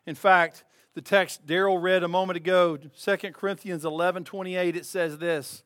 In 0.06 0.14
fact, 0.14 0.64
the 0.94 1.02
text 1.02 1.46
Daryl 1.46 1.80
read 1.80 2.02
a 2.02 2.08
moment 2.08 2.36
ago, 2.36 2.76
2 2.76 3.16
Corinthians 3.32 3.84
11 3.84 4.24
28, 4.24 4.76
it 4.76 4.86
says 4.86 5.18
this 5.18 5.62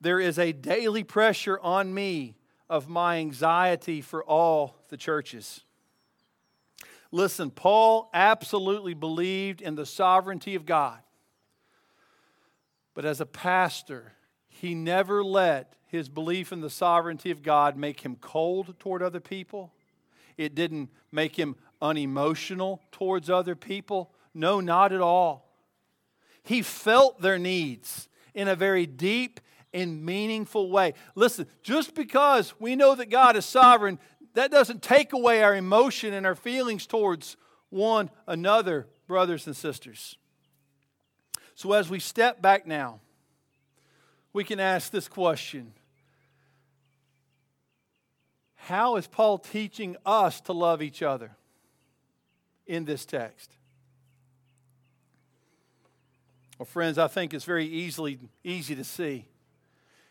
There 0.00 0.20
is 0.20 0.38
a 0.38 0.52
daily 0.52 1.04
pressure 1.04 1.58
on 1.60 1.94
me 1.94 2.36
of 2.68 2.88
my 2.88 3.18
anxiety 3.18 4.00
for 4.00 4.24
all 4.24 4.76
the 4.88 4.96
churches. 4.96 5.62
Listen, 7.12 7.50
Paul 7.50 8.10
absolutely 8.12 8.94
believed 8.94 9.62
in 9.62 9.76
the 9.76 9.86
sovereignty 9.86 10.56
of 10.56 10.66
God. 10.66 10.98
But 12.92 13.04
as 13.04 13.20
a 13.20 13.26
pastor, 13.26 14.14
he 14.48 14.74
never 14.74 15.22
let 15.22 15.74
his 15.86 16.08
belief 16.08 16.52
in 16.52 16.60
the 16.60 16.70
sovereignty 16.70 17.30
of 17.30 17.42
God 17.42 17.76
make 17.76 18.00
him 18.00 18.16
cold 18.20 18.74
toward 18.80 19.00
other 19.00 19.20
people. 19.20 19.72
It 20.36 20.56
didn't 20.56 20.90
make 21.12 21.36
him 21.36 21.54
unemotional 21.80 22.82
towards 22.90 23.30
other 23.30 23.54
people. 23.54 24.10
No, 24.34 24.60
not 24.60 24.92
at 24.92 25.00
all. 25.00 25.48
He 26.42 26.60
felt 26.60 27.22
their 27.22 27.38
needs 27.38 28.08
in 28.34 28.48
a 28.48 28.56
very 28.56 28.84
deep 28.84 29.40
and 29.72 30.04
meaningful 30.04 30.70
way. 30.70 30.94
Listen, 31.14 31.46
just 31.62 31.94
because 31.94 32.52
we 32.60 32.76
know 32.76 32.94
that 32.94 33.10
God 33.10 33.36
is 33.36 33.46
sovereign, 33.46 33.98
that 34.34 34.50
doesn't 34.50 34.82
take 34.82 35.12
away 35.12 35.42
our 35.42 35.54
emotion 35.54 36.12
and 36.12 36.26
our 36.26 36.34
feelings 36.34 36.86
towards 36.86 37.36
one 37.70 38.10
another, 38.26 38.86
brothers 39.06 39.46
and 39.46 39.56
sisters. 39.56 40.18
So, 41.54 41.72
as 41.72 41.88
we 41.88 42.00
step 42.00 42.42
back 42.42 42.66
now, 42.66 43.00
we 44.32 44.44
can 44.44 44.58
ask 44.60 44.90
this 44.90 45.08
question 45.08 45.72
How 48.56 48.96
is 48.96 49.06
Paul 49.06 49.38
teaching 49.38 49.96
us 50.04 50.40
to 50.42 50.52
love 50.52 50.82
each 50.82 51.02
other 51.02 51.36
in 52.66 52.84
this 52.84 53.04
text? 53.04 53.56
Well, 56.58 56.66
friends, 56.66 56.98
I 56.98 57.08
think 57.08 57.34
it's 57.34 57.44
very 57.44 57.66
easily 57.66 58.18
easy 58.44 58.76
to 58.76 58.84
see. 58.84 59.26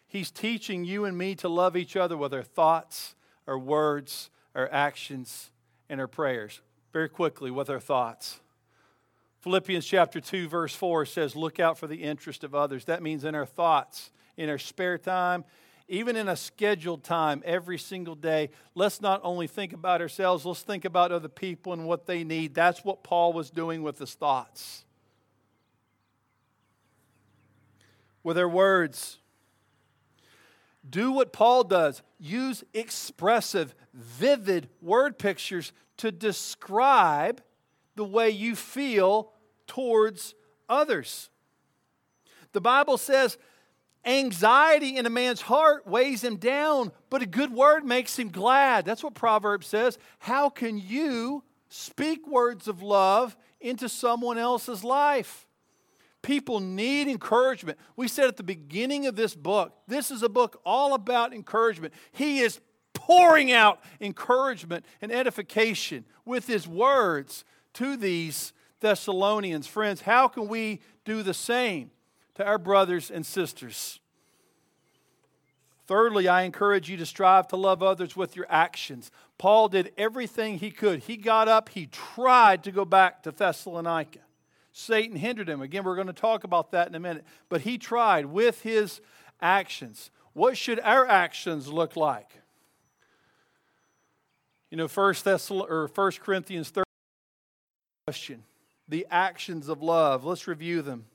He's 0.07 0.29
teaching 0.29 0.83
you 0.83 1.05
and 1.05 1.17
me 1.17 1.35
to 1.35 1.47
love 1.47 1.77
each 1.77 1.95
other 1.95 2.17
with 2.17 2.33
our 2.33 2.43
thoughts, 2.43 3.15
our 3.47 3.57
words, 3.57 4.29
our 4.53 4.69
actions, 4.71 5.51
and 5.89 6.01
our 6.01 6.07
prayers. 6.07 6.62
Very 6.91 7.09
quickly, 7.09 7.50
with 7.50 7.69
our 7.69 7.79
thoughts. 7.79 8.39
Philippians 9.41 9.85
chapter 9.85 10.21
2, 10.21 10.47
verse 10.47 10.75
4 10.75 11.05
says, 11.05 11.35
Look 11.35 11.59
out 11.59 11.77
for 11.77 11.88
the 11.88 12.03
interest 12.03 12.43
of 12.43 12.53
others. 12.53 12.85
That 12.85 13.01
means 13.01 13.23
in 13.23 13.35
our 13.35 13.45
thoughts, 13.45 14.12
in 14.38 14.50
our 14.50 14.57
spare 14.57 14.97
time, 14.97 15.45
even 15.88 16.15
in 16.15 16.29
a 16.29 16.35
scheduled 16.35 17.03
time 17.03 17.41
every 17.45 17.77
single 17.77 18.15
day, 18.15 18.50
let's 18.75 19.01
not 19.01 19.19
only 19.23 19.47
think 19.47 19.73
about 19.73 20.01
ourselves, 20.01 20.45
let's 20.45 20.62
think 20.62 20.85
about 20.85 21.12
other 21.12 21.27
people 21.27 21.73
and 21.73 21.85
what 21.85 22.05
they 22.05 22.23
need. 22.23 22.53
That's 22.53 22.85
what 22.85 23.03
Paul 23.03 23.33
was 23.33 23.50
doing 23.50 23.81
with 23.81 24.00
his 24.00 24.13
thoughts. 24.13 24.85
With 28.24 28.36
their 28.36 28.50
words. 28.50 29.20
Do 30.89 31.12
what 31.12 31.32
Paul 31.32 31.63
does 31.63 32.01
use 32.20 32.63
expressive, 32.74 33.74
vivid 33.94 34.70
word 34.82 35.18
pictures 35.18 35.72
to 35.98 36.12
describe 36.12 37.42
the 37.96 38.03
way 38.06 38.30
you 38.30 38.56
feel 38.56 39.32
towards 39.68 40.36
others. 40.68 41.30
The 42.51 42.62
Bible 42.62 42.98
says 42.98 43.38
anxiety 44.06 44.98
in 44.98 45.06
a 45.06 45.10
man's 45.10 45.42
heart 45.42 45.88
weighs 45.88 46.24
him 46.24 46.38
down, 46.38 46.92
but 47.10 47.22
a 47.22 47.25
good 47.25 47.53
word 47.53 47.86
makes 47.86 48.18
him 48.18 48.30
glad. 48.30 48.86
That's 48.86 49.03
what 49.03 49.13
Proverbs 49.13 49.68
says. 49.68 49.98
How 50.20 50.50
can 50.50 50.77
you 50.77 51.44
speak 51.70 52.27
words 52.27 52.68
of 52.68 52.82
love 52.82 53.36
into 53.62 53.88
someone 53.88 54.38
else's 54.38 54.84
life? 54.84 55.42
People 56.24 56.62
need 56.62 57.10
encouragement. 57.10 57.77
We 57.98 58.08
said 58.08 58.30
at 58.30 58.38
the 58.38 58.44
beginning 58.44 59.06
of 59.06 59.15
this 59.15 59.36
book, 59.36 59.74
this 59.88 60.10
is 60.10 60.24
a 60.24 60.30
book 60.30 60.60
all 60.65 60.96
about 60.96 61.34
encouragement. 61.34 61.94
He 62.13 62.39
is 62.39 62.62
pouring 62.94 63.51
out 63.51 63.82
encouragement 64.00 64.86
and 65.01 65.12
edification 65.12 66.06
with 66.25 66.48
his 66.48 66.65
words 66.65 67.44
to 67.74 67.98
these 67.98 68.53
Thessalonians. 68.80 69.68
Friends, 69.68 70.01
how 70.01 70.30
can 70.30 70.48
we 70.48 70.80
do 71.03 71.24
the 71.24 71.34
same 71.34 71.92
to 72.36 72.46
our 72.46 72.58
brothers 72.58 73.12
and 73.12 73.25
sisters? 73.25 74.00
Thirdly, 75.86 76.30
I 76.30 76.44
encourage 76.44 76.89
you 76.89 76.96
to 76.98 77.06
strive 77.06 77.50
to 77.50 77.58
love 77.58 77.84
others 77.84 78.15
with 78.15 78.38
your 78.38 78.46
actions. 78.50 79.12
Paul 79.38 79.68
did 79.68 79.92
everything 79.98 80.60
he 80.60 80.72
could. 80.72 81.00
He 81.00 81.18
got 81.18 81.50
up, 81.50 81.68
he 81.68 81.88
tried 81.88 82.63
to 82.63 82.72
go 82.72 82.86
back 82.86 83.24
to 83.24 83.32
Thessalonica. 83.32 84.20
Satan 84.74 85.15
hindered 85.15 85.48
him. 85.48 85.62
Again, 85.62 85.84
we're 85.84 85.96
going 85.96 86.08
to 86.08 86.13
talk 86.13 86.44
about 86.44 86.72
that 86.72 86.88
in 86.88 86.96
a 86.96 87.00
minute. 87.00 87.24
But 87.48 87.62
he 87.62 87.77
tried 87.77 88.25
with 88.25 88.62
his 88.63 89.00
actions. 89.39 90.10
What 90.34 90.58
should 90.58 90.80
our 90.80 91.08
actions 91.08 91.68
look 91.68 91.96
like? 91.96 92.30
You 94.72 94.77
know, 94.77 94.88
First 94.88 95.24
Thessalonians 95.24 95.72
or 95.72 95.88
First 95.88 96.22
Corinthians 96.22 96.70
30 96.70 96.84
question. 98.08 98.44
The 98.89 99.06
actions 99.12 99.70
of 99.70 99.84
love. 99.84 100.25
Let's 100.25 100.48
review 100.48 100.82
them. 100.82 101.06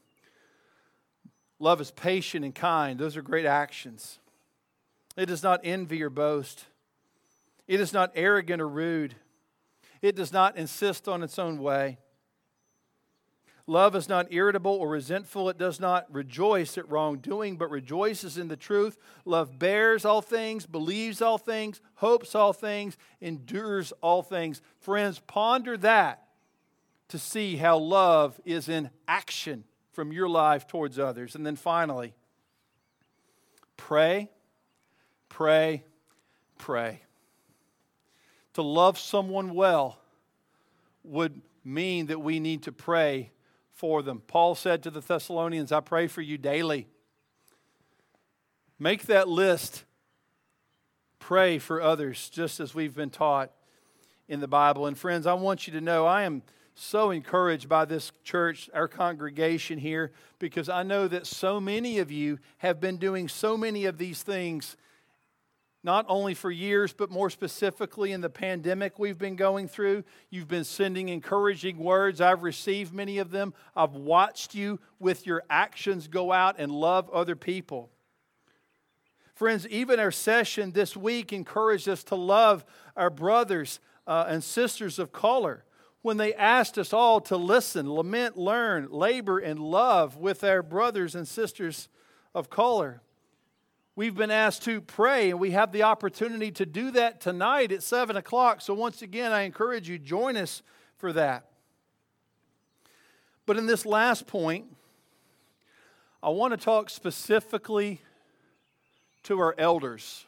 Love 1.59 1.81
is 1.81 1.91
patient 1.91 2.45
and 2.45 2.55
kind. 2.55 2.99
Those 2.99 3.17
are 3.17 3.23
great 3.23 3.45
actions. 3.45 4.21
It 5.17 5.27
does 5.27 5.43
not 5.43 5.61
envy 5.65 6.01
or 6.05 6.11
boast. 6.11 6.67
It 7.67 7.81
is 7.81 7.93
not 7.93 8.13
arrogant 8.15 8.63
or 8.63 8.69
rude. 8.69 9.17
It 10.01 10.15
does 10.15 10.33
not 10.33 10.57
insist 10.57 11.09
on 11.09 11.25
its 11.25 11.41
own 11.41 11.59
way. 11.61 11.99
Love 13.69 13.95
is 13.95 14.09
not 14.09 14.33
irritable 14.33 14.73
or 14.73 14.89
resentful. 14.89 15.51
It 15.51 15.59
does 15.59 15.79
not 15.79 16.07
rejoice 16.11 16.79
at 16.79 16.91
wrongdoing, 16.91 17.59
but 17.59 17.71
rejoices 17.71 18.39
in 18.39 18.49
the 18.49 18.57
truth. 18.57 18.97
Love 19.27 19.59
bears 19.59 20.07
all 20.07 20.23
things, 20.23 20.65
believes 20.65 21.21
all 21.21 21.37
things, 21.37 21.83
hopes 21.97 22.35
all 22.35 22.55
things, 22.55 22.97
endures 23.21 23.93
all 24.01 24.23
things. 24.23 24.63
Friends, 24.81 25.19
ponder 25.19 25.77
that 25.77 26.29
to 27.09 27.19
see 27.19 27.57
how 27.57 27.77
love 27.77 28.41
is 28.47 28.71
in 28.71 28.89
action 29.07 29.65
from 29.93 30.13
your 30.13 30.31
life 30.31 30.67
towards 30.67 30.99
others. 30.99 31.35
And 31.35 31.45
then 31.45 31.57
finally, 31.57 32.15
pray, 33.77 34.31
pray, 35.29 35.85
pray. 36.57 37.03
To 38.55 38.63
love 38.63 38.99
someone 38.99 39.53
well 39.53 39.99
would 41.05 41.43
mean 41.63 42.07
that 42.07 42.23
we 42.23 42.41
need 42.41 42.63
to 42.63 42.73
pray 42.73 43.31
for 43.79 44.03
them. 44.03 44.21
Paul 44.27 44.57
said 44.57 44.83
to 44.83 44.91
the 44.91 45.01
Thessalonians, 45.01 45.71
I 45.71 45.79
pray 45.79 46.09
for 46.09 46.21
you 46.21 46.37
daily. 46.37 46.89
Make 48.77 49.05
that 49.05 49.29
list. 49.29 49.85
Pray 51.21 51.61
for 51.61 51.81
others, 51.81 52.29
just 52.29 52.59
as 52.59 52.75
we've 52.75 52.95
been 52.95 53.11
taught 53.11 53.53
in 54.27 54.41
the 54.41 54.49
Bible. 54.49 54.87
And 54.87 54.99
friends, 54.99 55.29
I 55.29 55.35
want 55.35 55.69
you 55.69 55.73
to 55.75 55.81
know 55.81 56.07
I 56.07 56.23
am 56.23 56.43
so 56.75 57.13
encouraged 57.13 57.69
by 57.69 57.85
this 57.85 58.11
church, 58.25 58.69
our 58.75 58.89
congregation 58.89 59.79
here, 59.79 60.11
because 60.41 60.69
I 60.69 60.83
know 60.83 61.07
that 61.07 61.29
so 61.29 61.61
many 61.61 62.01
of 62.01 62.11
you 62.11 62.41
have 62.59 62.81
been 62.81 62.97
doing 62.97 63.29
so 63.29 63.57
many 63.57 63.85
of 63.85 63.97
these 63.97 64.25
things 64.25 64.77
not 65.85 66.05
only 66.09 66.35
for 66.35 66.51
years, 66.51 66.93
but 66.93 67.11
more 67.11 67.31
specifically 67.31 68.13
in 68.13 68.21
the 68.21 68.29
pandemic 68.29 68.99
we've 68.99 69.19
been 69.19 69.37
going 69.37 69.69
through. 69.69 70.05
You've 70.31 70.49
been 70.49 70.65
sending 70.65 71.09
encouraging 71.09 71.79
words. 71.79 72.21
I've 72.21 72.43
received 72.43 72.93
many 72.93 73.19
of 73.19 73.31
them. 73.31 73.55
I've 73.77 73.95
watched 73.95 74.55
you 74.55 74.81
with 74.99 75.27
your 75.27 75.45
actions 75.49 76.09
go 76.09 76.33
out 76.33 76.57
and 76.59 76.73
love 76.73 77.09
other 77.11 77.37
people. 77.37 77.91
Friends, 79.35 79.69
even 79.69 80.01
our 80.01 80.11
session 80.11 80.73
this 80.73 80.97
week 80.97 81.33
encouraged 81.33 81.89
us 81.89 82.03
to 82.05 82.17
love 82.17 82.65
our 82.97 83.11
brothers 83.11 83.79
uh, 84.05 84.25
and 84.27 84.43
sisters 84.43 84.99
of 84.99 85.13
color 85.13 85.65
when 86.03 86.17
they 86.17 86.35
asked 86.35 86.77
us 86.77 86.93
all 86.93 87.21
to 87.21 87.37
listen, 87.37 87.93
lament, 87.93 88.37
learn, 88.37 88.89
labor, 88.91 89.39
and 89.39 89.61
love 89.61 90.17
with 90.17 90.43
our 90.43 90.63
brothers 90.63 91.15
and 91.15 91.29
sisters 91.29 91.89
of 92.35 92.51
color. 92.51 93.01
We've 93.99 94.15
been 94.15 94.31
asked 94.31 94.63
to 94.63 94.81
pray, 94.81 95.31
and 95.31 95.41
we 95.41 95.51
have 95.51 95.73
the 95.73 95.83
opportunity 95.83 96.53
to 96.53 96.65
do 96.65 96.93
that 96.93 97.21
tonight 97.21 97.73
at 97.73 97.83
7 97.83 98.17
o'clock. 98.17 98.61
So, 98.61 98.73
once 98.73 99.03
again, 99.03 99.33
I 99.33 99.41
encourage 99.41 99.89
you, 99.89 99.99
join 99.99 100.37
us 100.37 100.63
for 100.99 101.13
that. 101.15 101.49
But 103.45 103.57
in 103.57 103.67
this 103.67 103.85
last 103.85 104.29
point, 104.29 104.67
I 106.23 106.29
want 106.29 106.53
to 106.53 106.57
talk 106.57 106.91
specifically 106.91 108.01
to 109.25 109.41
our 109.41 109.57
elders. 109.59 110.27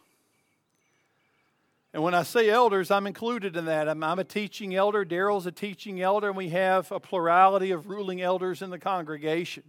And 1.95 2.03
when 2.03 2.13
I 2.13 2.25
say 2.25 2.51
elders, 2.51 2.91
I'm 2.91 3.07
included 3.07 3.57
in 3.57 3.67
that. 3.67 3.89
I'm, 3.89 4.03
I'm 4.03 4.19
a 4.19 4.25
teaching 4.25 4.75
elder, 4.75 5.05
Daryl's 5.05 5.47
a 5.47 5.53
teaching 5.53 6.03
elder, 6.03 6.27
and 6.27 6.37
we 6.37 6.49
have 6.49 6.91
a 6.91 6.99
plurality 6.99 7.71
of 7.71 7.87
ruling 7.87 8.21
elders 8.21 8.63
in 8.63 8.71
the 8.71 8.81
congregation. 8.81 9.63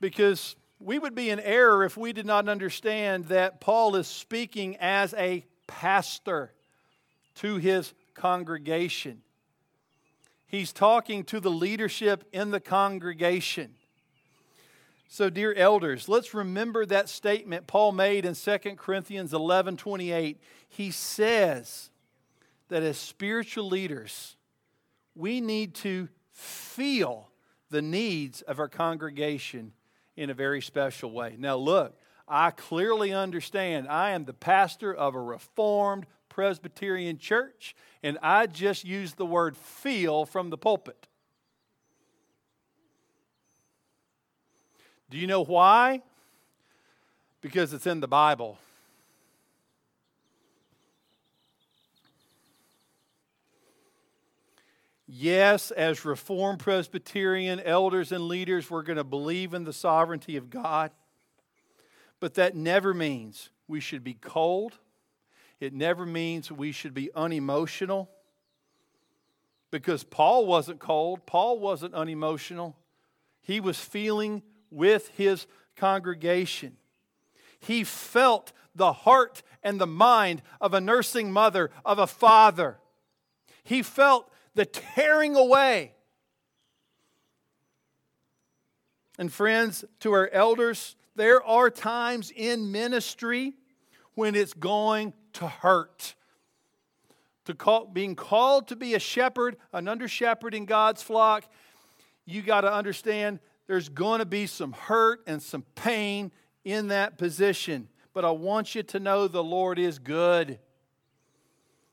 Because 0.00 0.56
we 0.84 0.98
would 0.98 1.14
be 1.14 1.30
in 1.30 1.40
error 1.40 1.84
if 1.84 1.96
we 1.96 2.12
did 2.12 2.26
not 2.26 2.48
understand 2.48 3.26
that 3.26 3.60
Paul 3.60 3.96
is 3.96 4.06
speaking 4.06 4.76
as 4.76 5.14
a 5.14 5.44
pastor 5.66 6.52
to 7.36 7.56
his 7.56 7.94
congregation. 8.14 9.22
He's 10.46 10.72
talking 10.72 11.24
to 11.24 11.40
the 11.40 11.50
leadership 11.50 12.24
in 12.32 12.50
the 12.50 12.60
congregation. 12.60 13.74
So, 15.08 15.30
dear 15.30 15.54
elders, 15.54 16.08
let's 16.08 16.34
remember 16.34 16.84
that 16.86 17.08
statement 17.08 17.66
Paul 17.66 17.92
made 17.92 18.26
in 18.26 18.34
2 18.34 18.58
Corinthians 18.76 19.32
11 19.32 19.76
28. 19.78 20.38
He 20.68 20.90
says 20.90 21.90
that 22.68 22.82
as 22.82 22.98
spiritual 22.98 23.68
leaders, 23.68 24.36
we 25.14 25.40
need 25.40 25.74
to 25.76 26.08
feel 26.32 27.30
the 27.70 27.82
needs 27.82 28.42
of 28.42 28.58
our 28.58 28.68
congregation 28.68 29.72
in 30.16 30.30
a 30.30 30.34
very 30.34 30.60
special 30.60 31.10
way. 31.10 31.36
Now, 31.38 31.56
look, 31.56 31.98
I 32.26 32.50
clearly 32.50 33.12
understand 33.12 33.88
I 33.88 34.10
am 34.10 34.24
the 34.24 34.32
pastor 34.32 34.94
of 34.94 35.14
a 35.14 35.20
reformed 35.20 36.06
Presbyterian 36.28 37.18
church, 37.18 37.76
and 38.02 38.18
I 38.22 38.46
just 38.46 38.84
use 38.84 39.14
the 39.14 39.26
word 39.26 39.56
feel 39.56 40.24
from 40.24 40.50
the 40.50 40.58
pulpit. 40.58 41.06
Do 45.10 45.18
you 45.18 45.26
know 45.26 45.44
why? 45.44 46.02
Because 47.40 47.72
it's 47.72 47.86
in 47.86 48.00
the 48.00 48.08
Bible. 48.08 48.58
Yes, 55.06 55.70
as 55.70 56.04
Reformed 56.04 56.60
Presbyterian 56.60 57.60
elders 57.60 58.10
and 58.10 58.26
leaders, 58.26 58.70
we're 58.70 58.82
going 58.82 58.96
to 58.96 59.04
believe 59.04 59.52
in 59.52 59.64
the 59.64 59.72
sovereignty 59.72 60.36
of 60.36 60.48
God. 60.48 60.90
But 62.20 62.34
that 62.34 62.56
never 62.56 62.94
means 62.94 63.50
we 63.68 63.80
should 63.80 64.02
be 64.02 64.14
cold. 64.14 64.78
It 65.60 65.74
never 65.74 66.06
means 66.06 66.50
we 66.50 66.72
should 66.72 66.94
be 66.94 67.10
unemotional. 67.14 68.08
Because 69.70 70.04
Paul 70.04 70.46
wasn't 70.46 70.80
cold, 70.80 71.26
Paul 71.26 71.58
wasn't 71.58 71.94
unemotional. 71.94 72.76
He 73.42 73.60
was 73.60 73.78
feeling 73.78 74.42
with 74.70 75.08
his 75.16 75.46
congregation. 75.76 76.76
He 77.58 77.84
felt 77.84 78.52
the 78.74 78.92
heart 78.92 79.42
and 79.62 79.78
the 79.78 79.86
mind 79.86 80.40
of 80.60 80.72
a 80.72 80.80
nursing 80.80 81.30
mother, 81.30 81.70
of 81.84 81.98
a 81.98 82.06
father. 82.06 82.78
He 83.62 83.82
felt 83.82 84.30
the 84.54 84.64
tearing 84.64 85.36
away. 85.36 85.92
And 89.18 89.32
friends, 89.32 89.84
to 90.00 90.12
our 90.12 90.28
elders, 90.32 90.96
there 91.14 91.42
are 91.42 91.70
times 91.70 92.32
in 92.34 92.72
ministry 92.72 93.54
when 94.14 94.34
it's 94.34 94.54
going 94.54 95.12
to 95.34 95.46
hurt. 95.46 96.14
To 97.44 97.54
call, 97.54 97.86
being 97.86 98.16
called 98.16 98.68
to 98.68 98.76
be 98.76 98.94
a 98.94 98.98
shepherd, 98.98 99.56
an 99.72 99.86
under 99.86 100.08
shepherd 100.08 100.54
in 100.54 100.64
God's 100.64 101.02
flock, 101.02 101.44
you 102.24 102.42
got 102.42 102.62
to 102.62 102.72
understand 102.72 103.38
there's 103.66 103.88
going 103.88 104.20
to 104.20 104.26
be 104.26 104.46
some 104.46 104.72
hurt 104.72 105.20
and 105.26 105.42
some 105.42 105.62
pain 105.74 106.32
in 106.64 106.88
that 106.88 107.18
position. 107.18 107.88
but 108.14 108.24
I 108.24 108.30
want 108.30 108.74
you 108.74 108.82
to 108.84 109.00
know 109.00 109.26
the 109.26 109.44
Lord 109.44 109.78
is 109.78 109.98
good. 109.98 110.58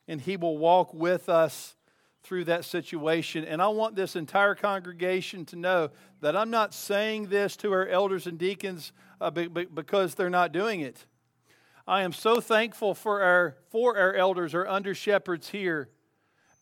And 0.08 0.22
He 0.22 0.38
will 0.38 0.58
walk 0.58 0.94
with 0.94 1.30
us 1.30 1.76
through 2.24 2.46
that 2.46 2.66
situation. 2.66 3.46
And 3.46 3.62
I 3.62 3.68
want 3.70 3.96
this 3.96 4.16
entire 4.16 4.56
congregation 4.56 5.46
to 5.46 5.56
know 5.56 5.90
that 6.22 6.36
I'm 6.36 6.50
not 6.52 6.74
saying 6.74 7.28
this 7.28 7.58
to 7.58 7.72
our 7.74 7.88
elders 7.88 8.28
and 8.28 8.38
deacons 8.38 8.94
uh, 9.20 9.32
be, 9.32 9.48
be, 9.48 9.66
because 9.66 10.16
they're 10.16 10.30
not 10.30 10.52
doing 10.52 10.82
it. 10.82 11.06
I 11.88 12.04
am 12.04 12.14
so 12.14 12.40
thankful 12.40 12.94
for 12.94 13.22
our, 13.22 13.58
for 13.70 13.98
our 13.98 14.14
elders, 14.14 14.54
our 14.54 14.68
under 14.68 14.94
shepherds 14.94 15.50
here 15.50 15.90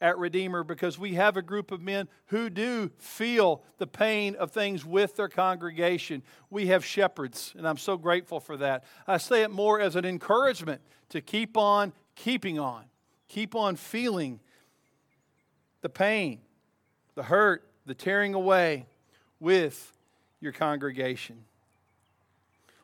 at 0.02 0.18
Redeemer 0.18 0.64
because 0.64 0.98
we 0.98 1.16
have 1.16 1.36
a 1.36 1.42
group 1.42 1.72
of 1.72 1.82
men 1.82 2.08
who 2.28 2.50
do 2.50 2.90
feel 2.98 3.64
the 3.78 3.88
pain 3.88 4.36
of 4.36 4.52
things 4.52 4.86
with 4.86 5.18
their 5.18 5.28
congregation. 5.28 6.24
We 6.50 6.68
have 6.68 6.86
shepherds, 6.86 7.54
and 7.58 7.68
I'm 7.68 7.78
so 7.78 7.98
grateful 7.98 8.40
for 8.40 8.56
that. 8.58 8.86
I 9.08 9.18
say 9.18 9.44
it 9.44 9.52
more 9.52 9.80
as 9.82 9.96
an 9.96 10.06
encouragement 10.06 10.82
to 11.10 11.22
keep 11.22 11.58
on 11.58 11.92
keeping 12.16 12.60
on, 12.60 12.86
keep 13.28 13.56
on 13.56 13.76
feeling 13.76 14.40
the 15.82 15.90
pain, 15.90 16.40
the 17.16 17.24
hurt, 17.24 17.64
the 17.86 17.94
tearing 17.94 18.34
away 18.34 18.86
with 19.40 19.94
your 20.40 20.52
congregation. 20.52 21.44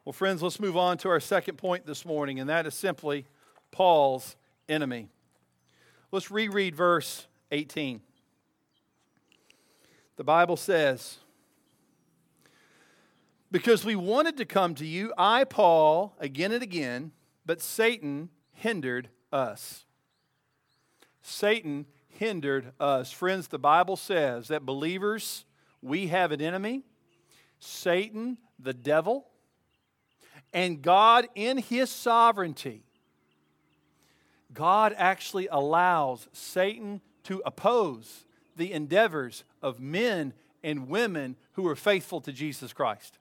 Well, 0.03 0.13
friends, 0.13 0.41
let's 0.41 0.59
move 0.59 0.77
on 0.77 0.97
to 0.99 1.09
our 1.09 1.19
second 1.19 1.57
point 1.57 1.85
this 1.85 2.05
morning, 2.05 2.39
and 2.39 2.49
that 2.49 2.65
is 2.65 2.73
simply 2.73 3.25
Paul's 3.71 4.35
enemy. 4.69 5.09
Let's 6.11 6.29
reread 6.29 6.75
verse 6.75 7.27
18. 7.51 8.01
The 10.17 10.23
Bible 10.23 10.57
says, 10.57 11.17
Because 13.51 13.83
we 13.83 13.95
wanted 13.95 14.37
to 14.37 14.45
come 14.45 14.75
to 14.75 14.85
you, 14.85 15.11
I, 15.17 15.43
Paul, 15.43 16.15
again 16.19 16.51
and 16.51 16.63
again, 16.63 17.11
but 17.45 17.61
Satan 17.61 18.29
hindered 18.53 19.09
us. 19.33 19.85
Satan 21.21 21.85
hindered 22.17 22.71
us. 22.79 23.11
Friends, 23.11 23.47
the 23.47 23.59
Bible 23.59 23.95
says 23.95 24.47
that 24.49 24.65
believers, 24.65 25.45
we 25.81 26.07
have 26.07 26.31
an 26.31 26.41
enemy, 26.41 26.83
Satan, 27.59 28.37
the 28.59 28.73
devil, 28.73 29.27
and 30.53 30.81
God, 30.81 31.27
in 31.35 31.57
his 31.57 31.89
sovereignty, 31.89 32.83
God 34.53 34.95
actually 34.97 35.47
allows 35.51 36.29
Satan 36.31 37.01
to 37.23 37.41
oppose 37.45 38.23
the 38.55 38.71
endeavors 38.71 39.43
of 39.61 39.81
men 39.81 40.33
and 40.63 40.87
women 40.87 41.35
who 41.53 41.67
are 41.67 41.75
faithful 41.75 42.21
to 42.21 42.31
Jesus 42.31 42.71
Christ. 42.71 43.17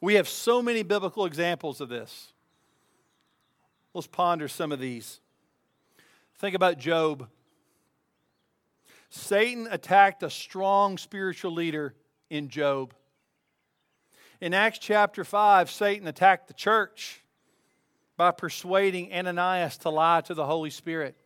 We 0.00 0.14
have 0.14 0.28
so 0.28 0.62
many 0.62 0.82
biblical 0.82 1.26
examples 1.26 1.80
of 1.80 1.88
this. 1.88 2.32
Let's 3.92 4.06
ponder 4.06 4.48
some 4.48 4.72
of 4.72 4.80
these. 4.80 5.20
Think 6.38 6.54
about 6.54 6.78
Job. 6.78 7.28
Satan 9.08 9.66
attacked 9.70 10.22
a 10.22 10.30
strong 10.30 10.98
spiritual 10.98 11.52
leader 11.52 11.94
in 12.28 12.48
Job. 12.48 12.92
In 14.40 14.52
Acts 14.52 14.78
chapter 14.78 15.24
5, 15.24 15.70
Satan 15.70 16.06
attacked 16.06 16.48
the 16.48 16.54
church 16.54 17.22
by 18.18 18.32
persuading 18.32 19.12
Ananias 19.12 19.78
to 19.78 19.90
lie 19.90 20.20
to 20.22 20.34
the 20.34 20.44
Holy 20.44 20.68
Spirit. 20.68 21.16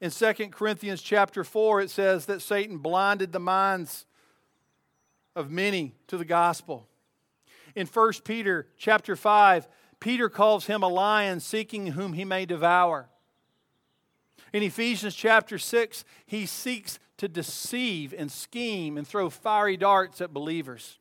In 0.00 0.10
2 0.10 0.32
Corinthians 0.50 1.02
chapter 1.02 1.42
4, 1.42 1.80
it 1.80 1.90
says 1.90 2.26
that 2.26 2.42
Satan 2.42 2.78
blinded 2.78 3.32
the 3.32 3.40
minds 3.40 4.06
of 5.34 5.50
many 5.50 5.94
to 6.06 6.16
the 6.16 6.24
gospel. 6.24 6.86
In 7.74 7.86
1 7.86 8.12
Peter 8.24 8.68
chapter 8.76 9.16
5, 9.16 9.66
Peter 9.98 10.28
calls 10.28 10.66
him 10.66 10.82
a 10.82 10.88
lion 10.88 11.40
seeking 11.40 11.88
whom 11.88 12.12
he 12.12 12.24
may 12.24 12.46
devour. 12.46 13.08
In 14.52 14.62
Ephesians 14.62 15.14
chapter 15.14 15.58
6, 15.58 16.04
he 16.24 16.46
seeks 16.46 16.98
to 17.18 17.28
deceive 17.28 18.14
and 18.16 18.30
scheme 18.30 18.96
and 18.96 19.06
throw 19.06 19.30
fiery 19.30 19.76
darts 19.76 20.20
at 20.20 20.32
believers. 20.32 20.98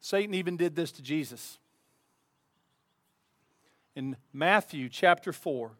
Satan 0.00 0.34
even 0.34 0.56
did 0.56 0.76
this 0.76 0.92
to 0.92 1.02
Jesus. 1.02 1.58
In 3.96 4.16
Matthew 4.32 4.88
chapter 4.88 5.32
4, 5.32 5.72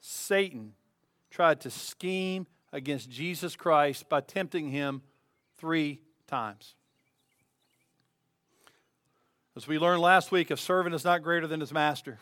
Satan 0.00 0.72
tried 1.30 1.60
to 1.60 1.70
scheme 1.70 2.46
against 2.72 3.10
Jesus 3.10 3.56
Christ 3.56 4.08
by 4.08 4.20
tempting 4.20 4.70
him 4.70 5.02
three 5.58 6.00
times. 6.26 6.74
As 9.56 9.66
we 9.66 9.78
learned 9.78 10.00
last 10.00 10.30
week, 10.30 10.50
a 10.50 10.56
servant 10.56 10.94
is 10.94 11.04
not 11.04 11.22
greater 11.22 11.46
than 11.46 11.60
his 11.60 11.72
master. 11.72 12.18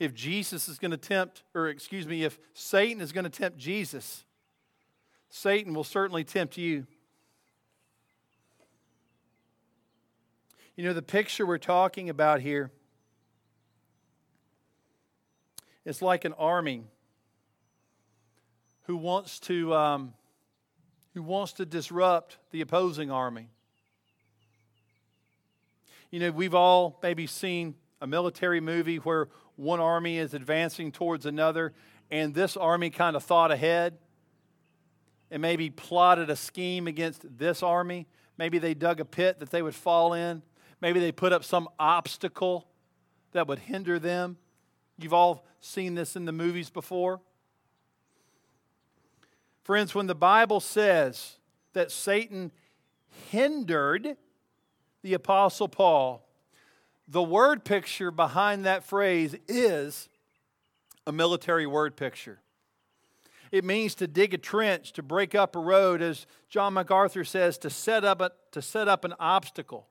If 0.00 0.12
Jesus 0.12 0.68
is 0.68 0.78
going 0.78 0.90
to 0.90 0.96
tempt, 0.96 1.44
or 1.54 1.68
excuse 1.68 2.06
me, 2.06 2.24
if 2.24 2.38
Satan 2.54 3.00
is 3.00 3.12
going 3.12 3.24
to 3.24 3.30
tempt 3.30 3.58
Jesus, 3.58 4.24
Satan 5.30 5.72
will 5.72 5.84
certainly 5.84 6.24
tempt 6.24 6.56
you. 6.56 6.86
You 10.74 10.84
know, 10.84 10.92
the 10.92 11.02
picture 11.02 11.46
we're 11.46 11.58
talking 11.58 12.10
about 12.10 12.40
here 12.40 12.72
is 15.84 16.02
like 16.02 16.24
an 16.24 16.32
army 16.32 16.82
who 18.86 18.96
wants 18.96 19.38
to, 19.40 19.72
um, 19.74 20.14
who 21.14 21.22
wants 21.22 21.52
to 21.54 21.66
disrupt 21.66 22.38
the 22.50 22.60
opposing 22.60 23.10
army. 23.10 23.48
You 26.12 26.20
know, 26.20 26.30
we've 26.30 26.54
all 26.54 26.98
maybe 27.02 27.26
seen 27.26 27.74
a 28.02 28.06
military 28.06 28.60
movie 28.60 28.98
where 28.98 29.28
one 29.56 29.80
army 29.80 30.18
is 30.18 30.34
advancing 30.34 30.92
towards 30.92 31.24
another, 31.24 31.72
and 32.10 32.34
this 32.34 32.54
army 32.54 32.90
kind 32.90 33.16
of 33.16 33.24
thought 33.24 33.50
ahead 33.50 33.96
and 35.30 35.40
maybe 35.40 35.70
plotted 35.70 36.28
a 36.28 36.36
scheme 36.36 36.86
against 36.86 37.24
this 37.38 37.62
army. 37.62 38.06
Maybe 38.36 38.58
they 38.58 38.74
dug 38.74 39.00
a 39.00 39.06
pit 39.06 39.40
that 39.40 39.48
they 39.48 39.62
would 39.62 39.74
fall 39.74 40.12
in. 40.12 40.42
Maybe 40.82 41.00
they 41.00 41.12
put 41.12 41.32
up 41.32 41.44
some 41.44 41.66
obstacle 41.78 42.68
that 43.32 43.48
would 43.48 43.60
hinder 43.60 43.98
them. 43.98 44.36
You've 44.98 45.14
all 45.14 45.46
seen 45.60 45.94
this 45.94 46.14
in 46.14 46.26
the 46.26 46.32
movies 46.32 46.68
before. 46.68 47.22
Friends, 49.64 49.94
when 49.94 50.08
the 50.08 50.14
Bible 50.14 50.60
says 50.60 51.38
that 51.72 51.90
Satan 51.90 52.52
hindered 53.30 54.18
the 55.02 55.14
Apostle 55.14 55.68
Paul, 55.68 56.26
the 57.08 57.22
word 57.22 57.64
picture 57.64 58.10
behind 58.10 58.64
that 58.64 58.84
phrase 58.84 59.34
is 59.48 60.08
a 61.06 61.12
military 61.12 61.66
word 61.66 61.96
picture. 61.96 62.38
It 63.50 63.64
means 63.64 63.94
to 63.96 64.06
dig 64.06 64.32
a 64.32 64.38
trench, 64.38 64.92
to 64.94 65.02
break 65.02 65.34
up 65.34 65.54
a 65.54 65.58
road, 65.58 66.00
as 66.00 66.26
John 66.48 66.74
MacArthur 66.74 67.24
says, 67.24 67.58
to 67.58 67.70
set 67.70 68.04
up, 68.04 68.20
a, 68.22 68.30
to 68.52 68.62
set 68.62 68.88
up 68.88 69.04
an 69.04 69.14
obstacle. 69.20 69.88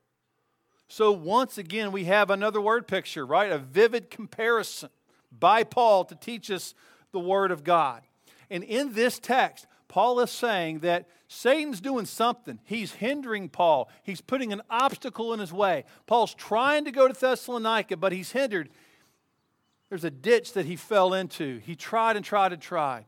So, 0.88 1.12
once 1.12 1.58
again, 1.58 1.92
we 1.92 2.06
have 2.06 2.32
another 2.32 2.60
word 2.60 2.88
picture, 2.88 3.26
right? 3.26 3.52
A 3.52 3.60
vivid 3.60 4.10
comparison 4.10 4.90
by 5.32 5.64
Paul 5.64 6.06
to 6.06 6.16
teach 6.16 6.50
us 6.50 6.74
the 7.12 7.20
Word 7.20 7.52
of 7.52 7.64
God. 7.64 8.02
And 8.50 8.64
in 8.64 8.94
this 8.94 9.20
text, 9.20 9.68
Paul 9.92 10.22
is 10.22 10.32
saying 10.32 10.80
that 10.80 11.10
Satan's 11.28 11.82
doing 11.82 12.06
something. 12.06 12.60
He's 12.64 12.94
hindering 12.94 13.50
Paul, 13.50 13.90
he's 14.04 14.22
putting 14.22 14.54
an 14.54 14.62
obstacle 14.70 15.34
in 15.34 15.42
his 15.42 15.52
way. 15.52 15.84
Paul's 16.08 16.34
trying 16.34 16.86
to 16.86 16.92
go 16.92 17.10
to 17.10 17.14
Thessalonica, 17.14 17.98
but 17.98 18.14
he's 18.14 18.32
hindered. 18.32 18.70
There's 19.90 20.06
a 20.06 20.10
ditch 20.10 20.54
that 20.54 20.66
he 20.66 20.78
fell 20.78 21.14
into. 21.14 21.58
He 21.58 21.76
tried 21.76 22.16
and 22.16 22.24
tried 22.24 22.54
and 22.54 22.62
tried. 22.62 23.04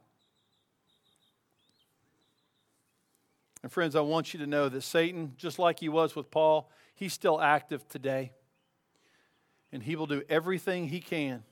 And, 3.61 3.71
friends, 3.71 3.95
I 3.95 4.01
want 4.01 4.33
you 4.33 4.41
to 4.41 4.47
know 4.47 4.67
that 4.67 4.81
Satan, 4.81 5.35
just 5.37 5.57
like 5.57 5.79
he 5.79 5.87
was 5.87 6.17
with 6.17 6.29
Paul, 6.29 6.69
He's 6.95 7.13
still 7.13 7.39
active 7.39 7.87
today. 7.87 8.33
And 9.71 9.81
He 9.81 9.95
will 9.95 10.05
do 10.05 10.21
everything 10.27 10.89
He 10.89 10.99
can 10.99 11.43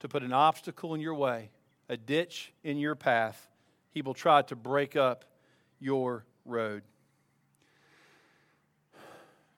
to 0.00 0.08
put 0.08 0.24
an 0.24 0.32
obstacle 0.32 0.92
in 0.92 1.00
your 1.00 1.14
way, 1.14 1.50
a 1.88 1.96
ditch 1.96 2.52
in 2.64 2.78
your 2.78 2.96
path. 2.96 3.51
He 3.92 4.02
will 4.02 4.14
try 4.14 4.42
to 4.42 4.56
break 4.56 4.96
up 4.96 5.24
your 5.78 6.24
road. 6.44 6.82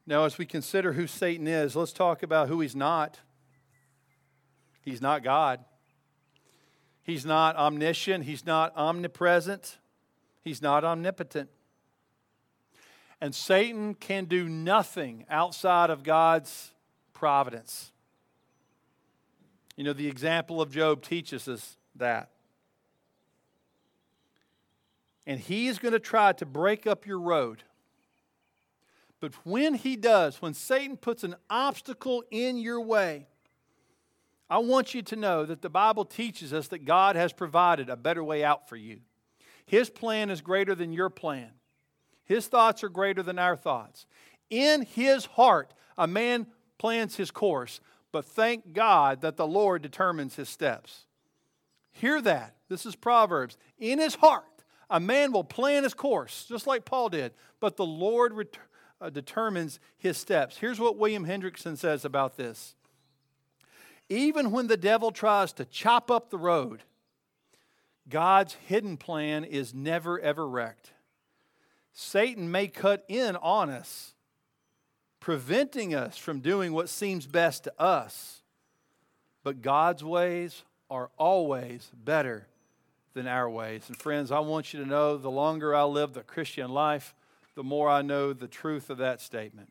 Now, 0.07 0.25
as 0.25 0.37
we 0.37 0.45
consider 0.45 0.93
who 0.93 1.07
Satan 1.07 1.47
is, 1.47 1.75
let's 1.75 1.93
talk 1.93 2.23
about 2.23 2.49
who 2.49 2.61
he's 2.61 2.77
not. 2.77 3.21
He's 4.83 5.01
not 5.01 5.23
God. 5.23 5.65
He's 7.03 7.25
not 7.25 7.57
omniscient. 7.57 8.25
He's 8.25 8.45
not 8.45 8.77
omnipresent. 8.77 9.79
He's 10.43 10.61
not 10.61 10.85
omnipotent. 10.85 11.49
And 13.21 13.35
Satan 13.35 13.95
can 13.95 14.27
do 14.27 14.49
nothing 14.49 15.25
outside 15.31 15.89
of 15.89 16.03
God's 16.03 16.73
providence. 17.15 17.93
You 19.77 19.85
know, 19.85 19.95
the 19.95 20.09
example 20.09 20.61
of 20.61 20.71
Job 20.71 21.03
teaches 21.03 21.49
us 21.49 21.79
that. 21.97 22.31
And 25.27 25.41
he 25.41 25.69
is 25.69 25.79
going 25.79 25.93
to 25.93 26.01
try 26.01 26.33
to 26.35 26.47
break 26.47 26.87
up 26.87 27.07
your 27.07 27.21
road 27.21 27.63
But 29.25 29.33
when 29.47 29.73
he 29.73 29.97
does, 29.97 30.43
when 30.43 30.53
Satan 30.53 30.99
puts 30.99 31.25
an 31.25 31.35
obstacle 31.49 32.25
in 32.31 32.59
your 32.59 32.83
way, 32.83 33.27
I 34.51 34.59
want 34.59 34.93
you 34.93 35.01
to 35.01 35.17
know 35.17 35.47
that 35.47 35.63
the 35.63 35.71
Bible 35.71 36.05
teaches 36.05 36.53
us 36.53 36.69
that 36.69 36.85
God 36.85 37.17
has 37.17 37.33
provided 37.33 37.89
a 37.89 37.97
better 37.97 38.23
way 38.23 38.45
out 38.45 38.69
for 38.69 38.77
you. 38.77 39.01
His 39.65 39.89
plan 39.89 40.29
is 40.29 40.43
greater 40.43 40.75
than 40.75 40.93
your 40.93 41.09
plan. 41.09 41.53
His 42.27 42.49
thoughts 42.49 42.85
are 42.85 42.91
greater 42.91 43.23
than 43.23 43.39
our 43.39 43.57
thoughts. 43.57 44.05
In 44.51 44.83
his 44.83 45.25
heart, 45.25 45.73
a 45.97 46.07
man 46.07 46.47
plans 46.77 47.17
his 47.17 47.31
course, 47.31 47.81
but 48.13 48.27
thank 48.27 48.75
God 48.75 49.23
that 49.23 49.39
the 49.39 49.47
Lord 49.47 49.81
determines 49.81 50.37
his 50.37 50.51
steps. 50.51 51.07
Hear 51.93 52.21
that. 52.21 52.57
This 52.69 52.85
is 52.85 52.95
Proverbs. 52.95 53.57
In 53.79 53.99
his 53.99 54.17
heart, 54.17 54.45
a 54.91 55.01
man 55.01 55.33
will 55.33 55.45
plan 55.45 55.85
his 55.85 55.95
course, 55.95 56.47
just 56.49 56.67
like 56.67 56.85
Paul 56.85 57.09
did, 57.09 57.33
but 57.61 57.77
the 57.77 57.87
Lord 57.87 58.35
ret- 58.35 58.59
uh, 59.01 59.11
determines 59.11 59.81
his 59.97 60.17
steps. 60.17 60.59
Here's 60.59 60.81
what 60.81 60.97
William 60.97 61.27
Hendriksen 61.27 61.77
says 61.77 62.05
about 62.05 62.37
this. 62.37 62.75
Even 64.09 64.51
when 64.51 64.67
the 64.67 64.77
devil 64.77 65.11
tries 65.11 65.53
to 65.55 65.65
chop 65.65 66.11
up 66.11 66.31
the 66.31 66.39
road, 66.39 66.83
God's 68.09 68.55
hidden 68.67 68.97
plan 68.97 69.45
is 69.45 69.75
never 69.75 70.21
ever 70.21 70.47
wrecked. 70.47 70.93
Satan 71.93 72.51
may 72.51 72.67
cut 72.69 73.05
in 73.09 73.37
on 73.37 73.71
us, 73.71 74.15
preventing 75.21 75.95
us 75.95 76.19
from 76.19 76.41
doing 76.41 76.73
what 76.73 76.89
seems 76.89 77.27
best 77.27 77.65
to 77.65 77.81
us, 77.81 78.43
but 79.43 79.63
God's 79.63 80.05
ways 80.05 80.65
are 80.91 81.11
always 81.17 81.91
better 81.95 82.47
than 83.15 83.27
our 83.27 83.49
ways. 83.49 83.85
And 83.89 83.97
friends, 83.97 84.31
I 84.31 84.41
want 84.41 84.75
you 84.75 84.81
to 84.81 84.87
know 84.87 85.17
the 85.17 85.31
longer 85.31 85.75
I 85.75 85.85
live 85.85 86.13
the 86.13 86.23
Christian 86.23 86.71
life, 86.71 87.15
the 87.55 87.63
more 87.63 87.89
I 87.89 88.03
know 88.03 88.33
the 88.33 88.49
truth 88.49 88.91
of 88.91 88.99
that 88.99 89.21
statement. 89.21 89.71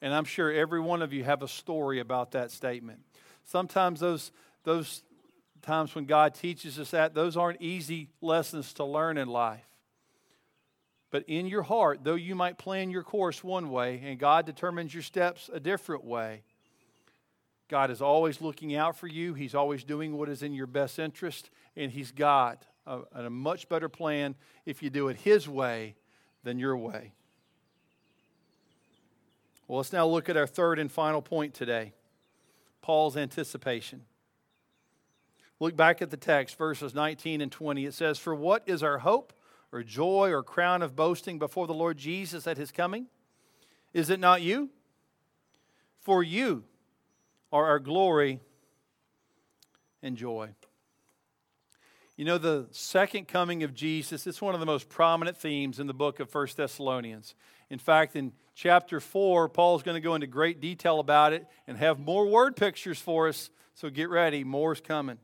And 0.00 0.12
I'm 0.12 0.24
sure 0.24 0.52
every 0.52 0.80
one 0.80 1.00
of 1.00 1.12
you 1.12 1.24
have 1.24 1.42
a 1.42 1.48
story 1.48 1.98
about 2.00 2.32
that 2.32 2.50
statement. 2.50 3.00
Sometimes 3.44 4.00
those, 4.00 4.32
those 4.64 5.02
times 5.62 5.94
when 5.94 6.04
God 6.04 6.34
teaches 6.34 6.78
us 6.78 6.90
that, 6.90 7.14
those 7.14 7.36
aren't 7.36 7.62
easy 7.62 8.10
lessons 8.20 8.72
to 8.74 8.84
learn 8.84 9.16
in 9.16 9.28
life. 9.28 9.64
But 11.10 11.24
in 11.28 11.46
your 11.46 11.62
heart, 11.62 12.00
though 12.02 12.14
you 12.14 12.34
might 12.34 12.58
plan 12.58 12.90
your 12.90 13.02
course 13.02 13.44
one 13.44 13.70
way 13.70 14.02
and 14.04 14.18
God 14.18 14.46
determines 14.46 14.92
your 14.92 15.02
steps 15.02 15.50
a 15.52 15.60
different 15.60 16.04
way, 16.04 16.42
God 17.68 17.90
is 17.90 18.02
always 18.02 18.40
looking 18.40 18.74
out 18.74 18.96
for 18.96 19.06
you. 19.06 19.34
He's 19.34 19.54
always 19.54 19.84
doing 19.84 20.16
what 20.16 20.28
is 20.28 20.42
in 20.42 20.52
your 20.52 20.66
best 20.66 20.98
interest, 20.98 21.50
and 21.76 21.90
He's 21.90 22.10
got 22.10 22.66
a, 22.86 23.00
a 23.12 23.30
much 23.30 23.68
better 23.68 23.88
plan 23.88 24.34
if 24.66 24.82
you 24.82 24.90
do 24.90 25.08
it 25.08 25.18
His 25.18 25.48
way 25.48 25.96
than 26.44 26.58
your 26.58 26.76
way. 26.76 27.12
Well, 29.66 29.78
let's 29.78 29.92
now 29.92 30.06
look 30.06 30.28
at 30.28 30.36
our 30.36 30.46
third 30.46 30.78
and 30.78 30.90
final 30.90 31.22
point 31.22 31.54
today 31.54 31.94
Paul's 32.82 33.16
anticipation. 33.16 34.02
Look 35.60 35.76
back 35.76 36.02
at 36.02 36.10
the 36.10 36.16
text, 36.16 36.58
verses 36.58 36.92
19 36.92 37.40
and 37.40 37.50
20. 37.50 37.86
It 37.86 37.94
says, 37.94 38.18
For 38.18 38.34
what 38.34 38.64
is 38.66 38.82
our 38.82 38.98
hope, 38.98 39.32
or 39.70 39.84
joy, 39.84 40.30
or 40.32 40.42
crown 40.42 40.82
of 40.82 40.96
boasting 40.96 41.38
before 41.38 41.68
the 41.68 41.72
Lord 41.72 41.96
Jesus 41.96 42.48
at 42.48 42.58
his 42.58 42.72
coming? 42.72 43.06
Is 43.94 44.10
it 44.10 44.18
not 44.18 44.42
you? 44.42 44.70
For 46.00 46.22
you 46.24 46.64
are 47.52 47.66
our 47.66 47.78
glory 47.78 48.40
and 50.02 50.16
joy. 50.16 50.50
You 52.16 52.24
know, 52.24 52.38
the 52.38 52.66
second 52.70 53.28
coming 53.28 53.62
of 53.62 53.74
Jesus, 53.74 54.26
it's 54.26 54.40
one 54.40 54.54
of 54.54 54.60
the 54.60 54.66
most 54.66 54.88
prominent 54.88 55.36
themes 55.36 55.78
in 55.80 55.86
the 55.86 55.94
book 55.94 56.20
of 56.20 56.30
First 56.30 56.56
Thessalonians. 56.56 57.34
In 57.70 57.78
fact, 57.78 58.16
in 58.16 58.32
chapter 58.54 59.00
4, 59.00 59.48
Paul's 59.48 59.82
going 59.82 59.94
to 59.94 60.00
go 60.00 60.14
into 60.14 60.26
great 60.26 60.60
detail 60.60 61.00
about 61.00 61.32
it 61.32 61.46
and 61.66 61.76
have 61.78 61.98
more 61.98 62.26
word 62.26 62.54
pictures 62.54 62.98
for 62.98 63.28
us. 63.28 63.50
So 63.74 63.88
get 63.88 64.10
ready, 64.10 64.44
more's 64.44 64.80
coming. 64.80 65.18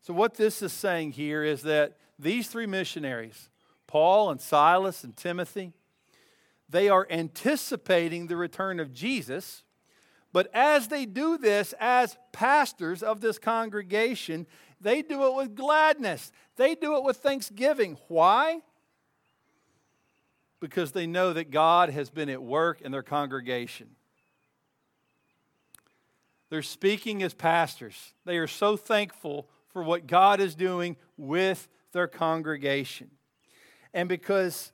So, 0.00 0.14
what 0.14 0.34
this 0.34 0.62
is 0.62 0.72
saying 0.72 1.12
here 1.12 1.42
is 1.42 1.62
that 1.62 1.96
these 2.16 2.46
three 2.46 2.66
missionaries, 2.66 3.50
Paul 3.88 4.30
and 4.30 4.40
Silas 4.40 5.02
and 5.02 5.16
Timothy, 5.16 5.72
they 6.68 6.88
are 6.88 7.08
anticipating 7.10 8.28
the 8.28 8.36
return 8.36 8.78
of 8.78 8.92
Jesus. 8.92 9.64
But 10.32 10.50
as 10.52 10.88
they 10.88 11.06
do 11.06 11.38
this 11.38 11.74
as 11.80 12.16
pastors 12.32 13.02
of 13.02 13.20
this 13.20 13.38
congregation, 13.38 14.46
they 14.80 15.02
do 15.02 15.24
it 15.26 15.34
with 15.34 15.54
gladness. 15.54 16.30
They 16.56 16.74
do 16.74 16.96
it 16.96 17.04
with 17.04 17.18
thanksgiving. 17.18 17.96
Why? 18.08 18.60
Because 20.60 20.92
they 20.92 21.06
know 21.06 21.32
that 21.32 21.50
God 21.50 21.90
has 21.90 22.10
been 22.10 22.28
at 22.28 22.42
work 22.42 22.80
in 22.80 22.92
their 22.92 23.02
congregation. 23.02 23.88
They're 26.50 26.62
speaking 26.62 27.22
as 27.22 27.34
pastors. 27.34 28.14
They 28.24 28.38
are 28.38 28.46
so 28.46 28.76
thankful 28.76 29.48
for 29.68 29.82
what 29.82 30.06
God 30.06 30.40
is 30.40 30.54
doing 30.54 30.96
with 31.16 31.68
their 31.92 32.06
congregation. 32.06 33.10
And 33.92 34.08
because, 34.08 34.72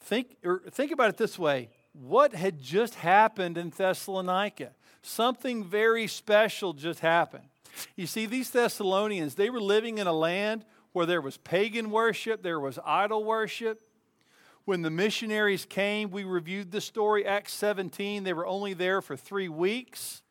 think, 0.00 0.36
think 0.70 0.90
about 0.92 1.10
it 1.10 1.16
this 1.16 1.38
way 1.38 1.68
what 1.92 2.34
had 2.34 2.60
just 2.60 2.96
happened 2.96 3.58
in 3.58 3.70
Thessalonica? 3.70 4.70
Something 5.02 5.64
very 5.64 6.06
special 6.06 6.72
just 6.72 7.00
happened. 7.00 7.44
You 7.96 8.06
see, 8.06 8.26
these 8.26 8.50
Thessalonians, 8.50 9.34
they 9.34 9.50
were 9.50 9.60
living 9.60 9.98
in 9.98 10.06
a 10.06 10.12
land 10.12 10.64
where 10.92 11.06
there 11.06 11.20
was 11.20 11.38
pagan 11.38 11.90
worship, 11.90 12.42
there 12.42 12.60
was 12.60 12.78
idol 12.84 13.24
worship. 13.24 13.80
When 14.64 14.82
the 14.82 14.90
missionaries 14.90 15.64
came, 15.64 16.10
we 16.10 16.24
reviewed 16.24 16.70
the 16.70 16.80
story, 16.80 17.26
Acts 17.26 17.52
17. 17.54 18.22
They 18.22 18.32
were 18.32 18.46
only 18.46 18.74
there 18.74 19.02
for 19.02 19.16
three 19.16 19.48
weeks, 19.48 20.22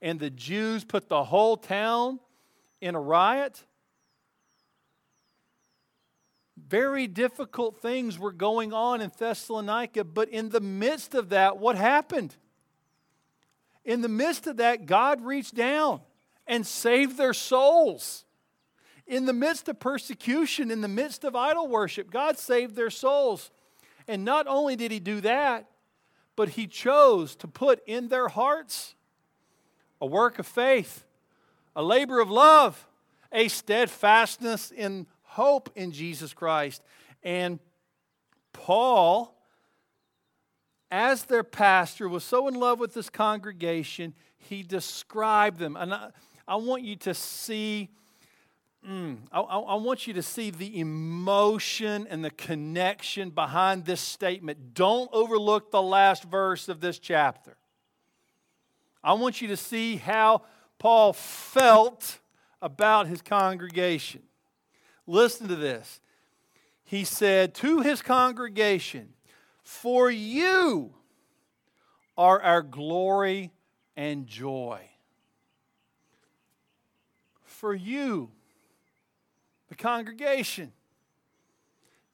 and 0.00 0.18
the 0.18 0.30
Jews 0.30 0.84
put 0.84 1.08
the 1.08 1.24
whole 1.24 1.56
town 1.56 2.18
in 2.80 2.94
a 2.94 3.00
riot. 3.00 3.64
Very 6.74 7.06
difficult 7.06 7.80
things 7.80 8.18
were 8.18 8.32
going 8.32 8.72
on 8.72 9.00
in 9.00 9.12
Thessalonica, 9.16 10.02
but 10.02 10.28
in 10.28 10.48
the 10.48 10.60
midst 10.60 11.14
of 11.14 11.28
that, 11.28 11.58
what 11.58 11.76
happened? 11.76 12.34
In 13.84 14.00
the 14.00 14.08
midst 14.08 14.48
of 14.48 14.56
that, 14.56 14.84
God 14.84 15.24
reached 15.24 15.54
down 15.54 16.00
and 16.48 16.66
saved 16.66 17.16
their 17.16 17.32
souls. 17.32 18.24
In 19.06 19.24
the 19.24 19.32
midst 19.32 19.68
of 19.68 19.78
persecution, 19.78 20.72
in 20.72 20.80
the 20.80 20.88
midst 20.88 21.22
of 21.22 21.36
idol 21.36 21.68
worship, 21.68 22.10
God 22.10 22.38
saved 22.38 22.74
their 22.74 22.90
souls. 22.90 23.52
And 24.08 24.24
not 24.24 24.48
only 24.48 24.74
did 24.74 24.90
He 24.90 24.98
do 24.98 25.20
that, 25.20 25.70
but 26.34 26.48
He 26.48 26.66
chose 26.66 27.36
to 27.36 27.46
put 27.46 27.84
in 27.86 28.08
their 28.08 28.26
hearts 28.26 28.96
a 30.00 30.06
work 30.06 30.40
of 30.40 30.46
faith, 30.48 31.04
a 31.76 31.84
labor 31.84 32.18
of 32.18 32.32
love, 32.32 32.88
a 33.30 33.46
steadfastness 33.46 34.72
in 34.72 35.06
hope 35.34 35.68
in 35.74 35.90
Jesus 35.90 36.32
Christ. 36.32 36.80
And 37.24 37.58
Paul, 38.52 39.36
as 40.92 41.24
their 41.24 41.42
pastor, 41.42 42.08
was 42.08 42.22
so 42.22 42.46
in 42.46 42.54
love 42.54 42.78
with 42.78 42.94
this 42.94 43.10
congregation, 43.10 44.14
he 44.36 44.62
described 44.62 45.58
them. 45.58 45.76
And 45.76 45.92
I, 45.92 46.10
I 46.46 46.56
want 46.56 46.84
you 46.84 46.96
to 46.96 47.14
see. 47.14 47.90
Mm, 48.88 49.16
I, 49.32 49.40
I, 49.40 49.74
want 49.76 50.06
you 50.06 50.12
to 50.12 50.22
see 50.22 50.50
the 50.50 50.78
emotion 50.78 52.06
and 52.10 52.22
the 52.22 52.30
connection 52.30 53.30
behind 53.30 53.86
this 53.86 54.02
statement. 54.02 54.74
Don't 54.74 55.08
overlook 55.10 55.70
the 55.70 55.80
last 55.80 56.24
verse 56.24 56.68
of 56.68 56.80
this 56.80 56.98
chapter. 56.98 57.56
I 59.02 59.14
want 59.14 59.40
you 59.40 59.48
to 59.48 59.56
see 59.56 59.96
how 59.96 60.42
Paul 60.78 61.14
felt 61.14 62.20
about 62.60 63.06
his 63.06 63.22
congregation. 63.22 64.20
Listen 65.06 65.48
to 65.48 65.56
this. 65.56 66.00
He 66.84 67.04
said 67.04 67.54
to 67.56 67.80
his 67.80 68.02
congregation, 68.02 69.14
For 69.62 70.10
you 70.10 70.94
are 72.16 72.40
our 72.42 72.62
glory 72.62 73.52
and 73.96 74.26
joy 74.26 74.88
for 77.64 77.74
you, 77.74 78.30
the 79.70 79.74
congregation. 79.74 80.70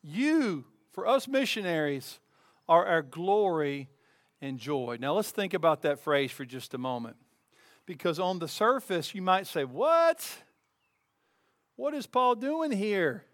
You, 0.01 0.65
for 0.93 1.09
us 1.09 1.27
missionaries, 1.27 2.21
are 2.69 2.87
our 2.87 3.03
glory 3.03 3.89
and 4.41 4.61
joy. 4.61 4.99
Now 5.01 5.15
let's 5.15 5.33
think 5.33 5.53
about 5.53 5.83
that 5.83 5.99
phrase 5.99 6.31
for 6.31 6.45
just 6.45 6.73
a 6.73 6.79
moment. 6.79 7.17
Because 7.85 8.21
on 8.21 8.39
the 8.39 8.47
surface, 8.47 9.13
you 9.13 9.23
might 9.23 9.49
say, 9.49 9.65
What? 9.65 10.25
What 11.81 11.95
is 11.95 12.07
Paul 12.07 12.35
doing 12.35 12.73
here? 12.73 13.25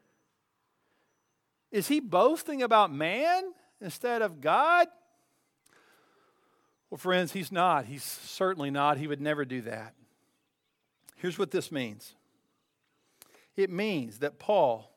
Is 1.72 1.88
he 1.88 1.98
boasting 1.98 2.62
about 2.62 2.92
man 2.92 3.42
instead 3.80 4.22
of 4.22 4.40
God? 4.40 4.86
Well, 6.88 6.96
friends, 6.96 7.32
he's 7.32 7.50
not. 7.50 7.86
He's 7.86 8.04
certainly 8.04 8.70
not. 8.70 8.98
He 8.98 9.08
would 9.08 9.20
never 9.20 9.44
do 9.44 9.62
that. 9.62 9.94
Here's 11.16 11.40
what 11.40 11.50
this 11.50 11.72
means 11.72 12.14
it 13.56 13.68
means 13.68 14.20
that 14.20 14.38
Paul 14.38 14.92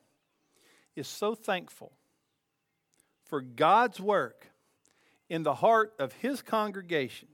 is 0.94 1.08
so 1.08 1.34
thankful 1.34 1.90
for 3.24 3.40
God's 3.40 3.98
work 3.98 4.46
in 5.28 5.42
the 5.42 5.54
heart 5.54 5.92
of 5.98 6.12
his 6.12 6.40
congregation. 6.40 7.26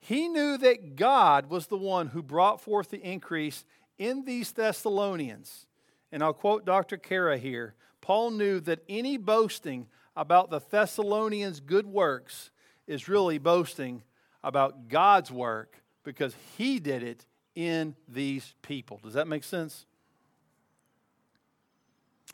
He 0.00 0.28
knew 0.28 0.56
that 0.56 0.96
God 0.96 1.50
was 1.50 1.66
the 1.66 1.76
one 1.76 2.06
who 2.06 2.22
brought 2.22 2.62
forth 2.62 2.88
the 2.88 3.02
increase 3.02 3.66
in 3.98 4.24
these 4.24 4.52
Thessalonians. 4.52 5.66
And 6.10 6.22
I'll 6.22 6.32
quote 6.32 6.64
Dr. 6.64 6.96
Kara 6.96 7.38
here 7.38 7.74
Paul 8.00 8.30
knew 8.30 8.60
that 8.60 8.80
any 8.88 9.16
boasting 9.16 9.88
about 10.16 10.50
the 10.50 10.60
Thessalonians' 10.60 11.60
good 11.60 11.86
works 11.86 12.50
is 12.86 13.08
really 13.08 13.38
boasting 13.38 14.02
about 14.42 14.88
God's 14.88 15.30
work 15.30 15.82
because 16.04 16.34
he 16.56 16.78
did 16.78 17.02
it 17.02 17.26
in 17.54 17.94
these 18.08 18.54
people. 18.62 19.00
Does 19.02 19.14
that 19.14 19.28
make 19.28 19.44
sense? 19.44 19.84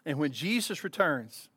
And 0.06 0.18
when 0.18 0.32
Jesus 0.32 0.84
returns, 0.84 1.48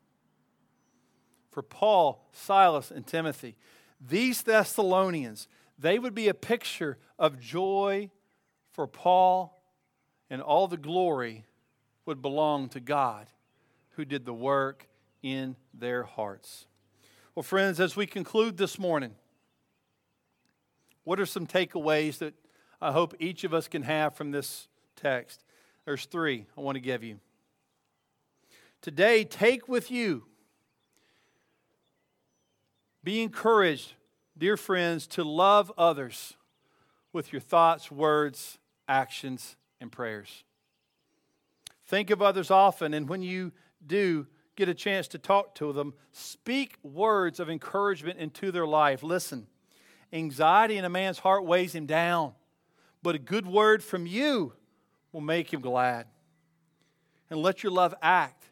for 1.50 1.62
Paul, 1.62 2.24
Silas, 2.32 2.90
and 2.90 3.06
Timothy, 3.06 3.56
these 4.00 4.42
Thessalonians, 4.42 5.48
they 5.78 5.98
would 5.98 6.14
be 6.14 6.28
a 6.28 6.34
picture 6.34 6.98
of 7.18 7.40
joy 7.40 8.10
for 8.72 8.86
Paul, 8.86 9.57
and 10.30 10.42
all 10.42 10.68
the 10.68 10.76
glory 10.76 11.44
would 12.06 12.22
belong 12.22 12.68
to 12.70 12.80
God 12.80 13.26
who 13.90 14.04
did 14.04 14.24
the 14.24 14.34
work 14.34 14.88
in 15.22 15.56
their 15.74 16.04
hearts. 16.04 16.66
Well, 17.34 17.42
friends, 17.42 17.80
as 17.80 17.96
we 17.96 18.06
conclude 18.06 18.56
this 18.56 18.78
morning, 18.78 19.14
what 21.04 21.20
are 21.20 21.26
some 21.26 21.46
takeaways 21.46 22.18
that 22.18 22.34
I 22.80 22.92
hope 22.92 23.14
each 23.18 23.44
of 23.44 23.54
us 23.54 23.68
can 23.68 23.82
have 23.82 24.14
from 24.14 24.30
this 24.30 24.68
text? 24.96 25.44
There's 25.84 26.04
three 26.04 26.46
I 26.56 26.60
want 26.60 26.76
to 26.76 26.80
give 26.80 27.02
you. 27.02 27.18
Today, 28.80 29.24
take 29.24 29.68
with 29.68 29.90
you, 29.90 30.24
be 33.02 33.22
encouraged, 33.22 33.94
dear 34.36 34.56
friends, 34.56 35.06
to 35.08 35.24
love 35.24 35.72
others 35.76 36.34
with 37.12 37.32
your 37.32 37.40
thoughts, 37.40 37.90
words, 37.90 38.58
actions, 38.86 39.56
and 39.80 39.90
prayers. 39.92 40.44
Think 41.86 42.10
of 42.10 42.20
others 42.20 42.50
often, 42.50 42.92
and 42.92 43.08
when 43.08 43.22
you 43.22 43.52
do 43.86 44.26
get 44.56 44.68
a 44.68 44.74
chance 44.74 45.08
to 45.08 45.18
talk 45.18 45.54
to 45.54 45.72
them, 45.72 45.94
speak 46.12 46.76
words 46.82 47.40
of 47.40 47.48
encouragement 47.48 48.18
into 48.18 48.50
their 48.50 48.66
life. 48.66 49.02
Listen, 49.02 49.46
anxiety 50.12 50.76
in 50.76 50.84
a 50.84 50.90
man's 50.90 51.20
heart 51.20 51.44
weighs 51.44 51.74
him 51.74 51.86
down, 51.86 52.32
but 53.02 53.14
a 53.14 53.18
good 53.18 53.46
word 53.46 53.82
from 53.82 54.06
you 54.06 54.52
will 55.12 55.20
make 55.20 55.52
him 55.52 55.60
glad. 55.60 56.06
And 57.30 57.40
let 57.40 57.62
your 57.62 57.72
love 57.72 57.94
act. 58.02 58.44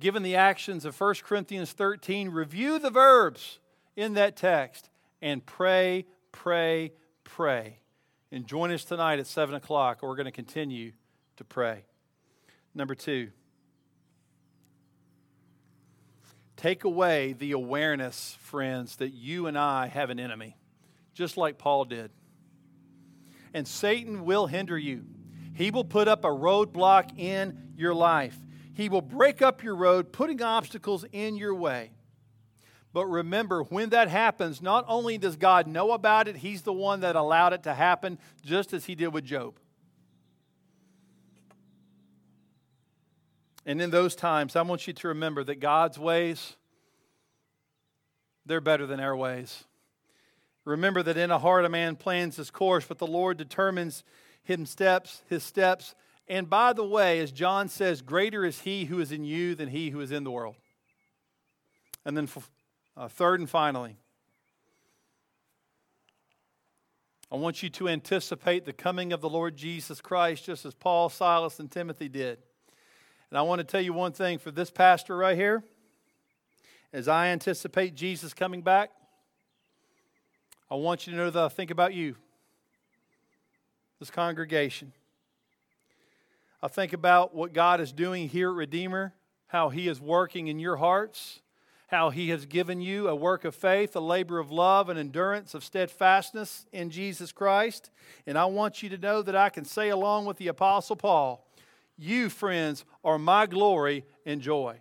Given 0.00 0.22
the 0.22 0.36
actions 0.36 0.84
of 0.84 1.00
1 1.00 1.14
Corinthians 1.22 1.72
13, 1.72 2.30
review 2.30 2.78
the 2.78 2.90
verbs 2.90 3.60
in 3.96 4.14
that 4.14 4.36
text 4.36 4.90
and 5.22 5.46
pray, 5.46 6.06
pray, 6.32 6.92
pray. 7.22 7.78
And 8.34 8.48
join 8.48 8.72
us 8.72 8.84
tonight 8.84 9.20
at 9.20 9.28
7 9.28 9.54
o'clock, 9.54 10.02
we're 10.02 10.16
going 10.16 10.24
to 10.26 10.32
continue 10.32 10.90
to 11.36 11.44
pray. 11.44 11.84
Number 12.74 12.96
two, 12.96 13.30
Take 16.56 16.82
away 16.82 17.34
the 17.34 17.52
awareness, 17.52 18.36
friends, 18.40 18.96
that 18.96 19.10
you 19.10 19.46
and 19.46 19.56
I 19.56 19.86
have 19.86 20.10
an 20.10 20.18
enemy, 20.18 20.56
just 21.12 21.36
like 21.36 21.58
Paul 21.58 21.84
did. 21.84 22.10
And 23.52 23.68
Satan 23.68 24.24
will 24.24 24.48
hinder 24.48 24.76
you. 24.76 25.04
He 25.54 25.70
will 25.70 25.84
put 25.84 26.08
up 26.08 26.24
a 26.24 26.28
roadblock 26.28 27.16
in 27.16 27.74
your 27.76 27.94
life. 27.94 28.36
He 28.72 28.88
will 28.88 29.00
break 29.00 29.42
up 29.42 29.62
your 29.62 29.76
road, 29.76 30.10
putting 30.10 30.42
obstacles 30.42 31.04
in 31.12 31.36
your 31.36 31.54
way. 31.54 31.92
But 32.94 33.06
remember, 33.06 33.64
when 33.64 33.90
that 33.90 34.06
happens, 34.06 34.62
not 34.62 34.84
only 34.86 35.18
does 35.18 35.34
God 35.34 35.66
know 35.66 35.90
about 35.90 36.28
it, 36.28 36.36
He's 36.36 36.62
the 36.62 36.72
one 36.72 37.00
that 37.00 37.16
allowed 37.16 37.52
it 37.52 37.64
to 37.64 37.74
happen, 37.74 38.18
just 38.44 38.72
as 38.72 38.84
He 38.84 38.94
did 38.94 39.08
with 39.08 39.24
Job. 39.24 39.58
And 43.66 43.82
in 43.82 43.90
those 43.90 44.14
times, 44.14 44.54
I 44.54 44.62
want 44.62 44.86
you 44.86 44.92
to 44.92 45.08
remember 45.08 45.42
that 45.42 45.58
God's 45.58 45.98
ways, 45.98 46.54
they're 48.46 48.60
better 48.60 48.86
than 48.86 49.00
our 49.00 49.16
ways. 49.16 49.64
Remember 50.64 51.02
that 51.02 51.16
in 51.16 51.32
a 51.32 51.38
heart 51.38 51.64
a 51.64 51.68
man 51.68 51.96
plans 51.96 52.36
his 52.36 52.50
course, 52.50 52.86
but 52.86 52.98
the 52.98 53.08
Lord 53.08 53.36
determines 53.38 54.04
his 54.44 54.70
steps, 54.70 55.22
his 55.28 55.42
steps. 55.42 55.96
And 56.28 56.48
by 56.48 56.72
the 56.72 56.84
way, 56.84 57.18
as 57.18 57.32
John 57.32 57.68
says, 57.68 58.02
greater 58.02 58.44
is 58.44 58.60
he 58.60 58.84
who 58.84 59.00
is 59.00 59.10
in 59.10 59.24
you 59.24 59.56
than 59.56 59.70
he 59.70 59.90
who 59.90 60.00
is 60.00 60.12
in 60.12 60.22
the 60.22 60.30
world. 60.30 60.54
And 62.04 62.16
then, 62.16 62.28
uh, 62.96 63.08
third 63.08 63.40
and 63.40 63.48
finally, 63.50 63.96
I 67.32 67.36
want 67.36 67.62
you 67.62 67.68
to 67.70 67.88
anticipate 67.88 68.64
the 68.64 68.72
coming 68.72 69.12
of 69.12 69.20
the 69.20 69.28
Lord 69.28 69.56
Jesus 69.56 70.00
Christ 70.00 70.44
just 70.44 70.64
as 70.64 70.74
Paul, 70.74 71.08
Silas, 71.08 71.58
and 71.58 71.70
Timothy 71.70 72.08
did. 72.08 72.38
And 73.30 73.38
I 73.38 73.42
want 73.42 73.58
to 73.58 73.64
tell 73.64 73.80
you 73.80 73.92
one 73.92 74.12
thing 74.12 74.38
for 74.38 74.52
this 74.52 74.70
pastor 74.70 75.16
right 75.16 75.36
here, 75.36 75.64
as 76.92 77.08
I 77.08 77.28
anticipate 77.28 77.96
Jesus 77.96 78.32
coming 78.32 78.62
back, 78.62 78.92
I 80.70 80.76
want 80.76 81.06
you 81.06 81.12
to 81.12 81.16
know 81.16 81.30
that 81.30 81.42
I 81.42 81.48
think 81.48 81.72
about 81.72 81.92
you, 81.92 82.14
this 83.98 84.10
congregation. 84.10 84.92
I 86.62 86.68
think 86.68 86.92
about 86.92 87.34
what 87.34 87.52
God 87.52 87.80
is 87.80 87.92
doing 87.92 88.28
here 88.28 88.50
at 88.50 88.56
Redeemer, 88.56 89.12
how 89.48 89.70
He 89.70 89.88
is 89.88 90.00
working 90.00 90.46
in 90.46 90.60
your 90.60 90.76
hearts, 90.76 91.40
how 91.88 92.10
He 92.10 92.30
has 92.30 92.46
given 92.46 92.80
you 92.80 93.08
a 93.08 93.14
work 93.14 93.44
of 93.44 93.54
faith, 93.54 93.94
a 93.94 94.00
labor 94.00 94.38
of 94.38 94.50
love, 94.50 94.88
and 94.88 94.98
endurance, 94.98 95.54
of 95.54 95.64
steadfastness 95.64 96.66
in 96.72 96.90
Jesus 96.90 97.32
Christ. 97.32 97.90
And 98.26 98.38
I 98.38 98.46
want 98.46 98.82
you 98.82 98.88
to 98.90 98.98
know 98.98 99.22
that 99.22 99.36
I 99.36 99.48
can 99.48 99.64
say, 99.64 99.90
along 99.90 100.26
with 100.26 100.38
the 100.38 100.48
Apostle 100.48 100.96
Paul, 100.96 101.46
you, 101.96 102.28
friends, 102.28 102.84
are 103.04 103.18
my 103.18 103.46
glory 103.46 104.04
and 104.26 104.40
joy. 104.40 104.76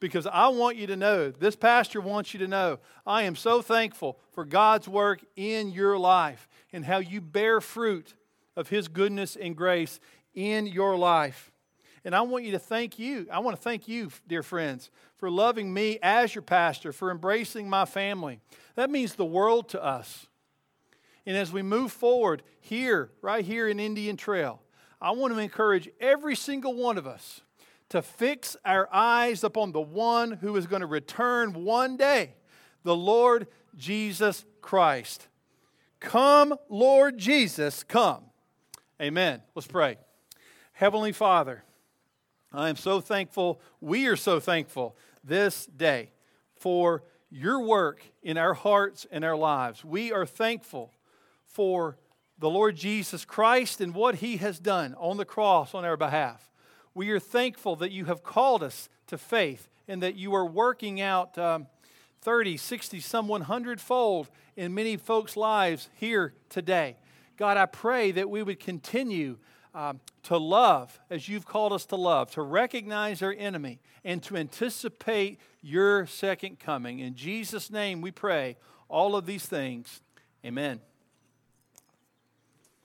Because 0.00 0.26
I 0.26 0.48
want 0.48 0.76
you 0.76 0.88
to 0.88 0.96
know, 0.96 1.30
this 1.30 1.54
pastor 1.54 2.00
wants 2.00 2.34
you 2.34 2.40
to 2.40 2.48
know, 2.48 2.80
I 3.06 3.22
am 3.22 3.36
so 3.36 3.62
thankful 3.62 4.18
for 4.32 4.44
God's 4.44 4.88
work 4.88 5.20
in 5.36 5.70
your 5.70 5.96
life 5.96 6.48
and 6.72 6.84
how 6.84 6.98
you 6.98 7.20
bear 7.20 7.60
fruit 7.60 8.14
of 8.56 8.68
His 8.68 8.88
goodness 8.88 9.36
and 9.36 9.56
grace 9.56 10.00
in 10.34 10.66
your 10.66 10.96
life. 10.96 11.51
And 12.04 12.14
I 12.14 12.22
want 12.22 12.44
you 12.44 12.52
to 12.52 12.58
thank 12.58 12.98
you. 12.98 13.26
I 13.30 13.38
want 13.38 13.56
to 13.56 13.62
thank 13.62 13.86
you, 13.86 14.10
dear 14.26 14.42
friends, 14.42 14.90
for 15.16 15.30
loving 15.30 15.72
me 15.72 15.98
as 16.02 16.34
your 16.34 16.42
pastor, 16.42 16.92
for 16.92 17.10
embracing 17.10 17.68
my 17.68 17.84
family. 17.84 18.40
That 18.74 18.90
means 18.90 19.14
the 19.14 19.24
world 19.24 19.68
to 19.70 19.82
us. 19.82 20.26
And 21.24 21.36
as 21.36 21.52
we 21.52 21.62
move 21.62 21.92
forward 21.92 22.42
here, 22.60 23.10
right 23.22 23.44
here 23.44 23.68
in 23.68 23.78
Indian 23.78 24.16
Trail, 24.16 24.60
I 25.00 25.12
want 25.12 25.32
to 25.32 25.38
encourage 25.38 25.88
every 26.00 26.34
single 26.34 26.74
one 26.74 26.98
of 26.98 27.06
us 27.06 27.42
to 27.90 28.02
fix 28.02 28.56
our 28.64 28.88
eyes 28.92 29.44
upon 29.44 29.72
the 29.72 29.80
one 29.80 30.32
who 30.32 30.56
is 30.56 30.66
going 30.66 30.80
to 30.80 30.86
return 30.86 31.52
one 31.64 31.96
day, 31.96 32.34
the 32.82 32.96
Lord 32.96 33.46
Jesus 33.76 34.44
Christ. 34.60 35.28
Come, 36.00 36.54
Lord 36.68 37.18
Jesus, 37.18 37.84
come. 37.84 38.24
Amen. 39.00 39.42
Let's 39.54 39.68
pray. 39.68 39.98
Heavenly 40.72 41.12
Father, 41.12 41.62
I 42.54 42.68
am 42.68 42.76
so 42.76 43.00
thankful, 43.00 43.60
we 43.80 44.06
are 44.06 44.16
so 44.16 44.38
thankful 44.38 44.94
this 45.24 45.64
day 45.66 46.10
for 46.54 47.02
your 47.30 47.62
work 47.62 48.02
in 48.22 48.36
our 48.36 48.52
hearts 48.52 49.06
and 49.10 49.24
our 49.24 49.36
lives. 49.36 49.82
We 49.82 50.12
are 50.12 50.26
thankful 50.26 50.92
for 51.46 51.96
the 52.38 52.50
Lord 52.50 52.76
Jesus 52.76 53.24
Christ 53.24 53.80
and 53.80 53.94
what 53.94 54.16
he 54.16 54.36
has 54.36 54.58
done 54.58 54.94
on 54.98 55.16
the 55.16 55.24
cross 55.24 55.74
on 55.74 55.86
our 55.86 55.96
behalf. 55.96 56.50
We 56.92 57.08
are 57.10 57.18
thankful 57.18 57.76
that 57.76 57.90
you 57.90 58.04
have 58.04 58.22
called 58.22 58.62
us 58.62 58.90
to 59.06 59.16
faith 59.16 59.70
and 59.88 60.02
that 60.02 60.16
you 60.16 60.34
are 60.34 60.44
working 60.44 61.00
out 61.00 61.38
um, 61.38 61.68
30, 62.20 62.58
60, 62.58 63.00
some 63.00 63.28
100 63.28 63.80
fold 63.80 64.28
in 64.56 64.74
many 64.74 64.98
folks' 64.98 65.38
lives 65.38 65.88
here 65.94 66.34
today. 66.50 66.96
God, 67.38 67.56
I 67.56 67.64
pray 67.64 68.12
that 68.12 68.28
we 68.28 68.42
would 68.42 68.60
continue 68.60 69.38
um, 69.74 70.00
to 70.24 70.36
love 70.36 70.98
as 71.10 71.28
you've 71.28 71.46
called 71.46 71.72
us 71.72 71.86
to 71.86 71.96
love, 71.96 72.30
to 72.32 72.42
recognize 72.42 73.22
our 73.22 73.34
enemy, 73.36 73.80
and 74.04 74.22
to 74.24 74.36
anticipate 74.36 75.40
your 75.62 76.06
second 76.06 76.58
coming. 76.58 76.98
In 76.98 77.14
Jesus' 77.14 77.70
name 77.70 78.00
we 78.00 78.10
pray 78.10 78.56
all 78.88 79.16
of 79.16 79.26
these 79.26 79.46
things. 79.46 80.02
Amen. 80.44 80.80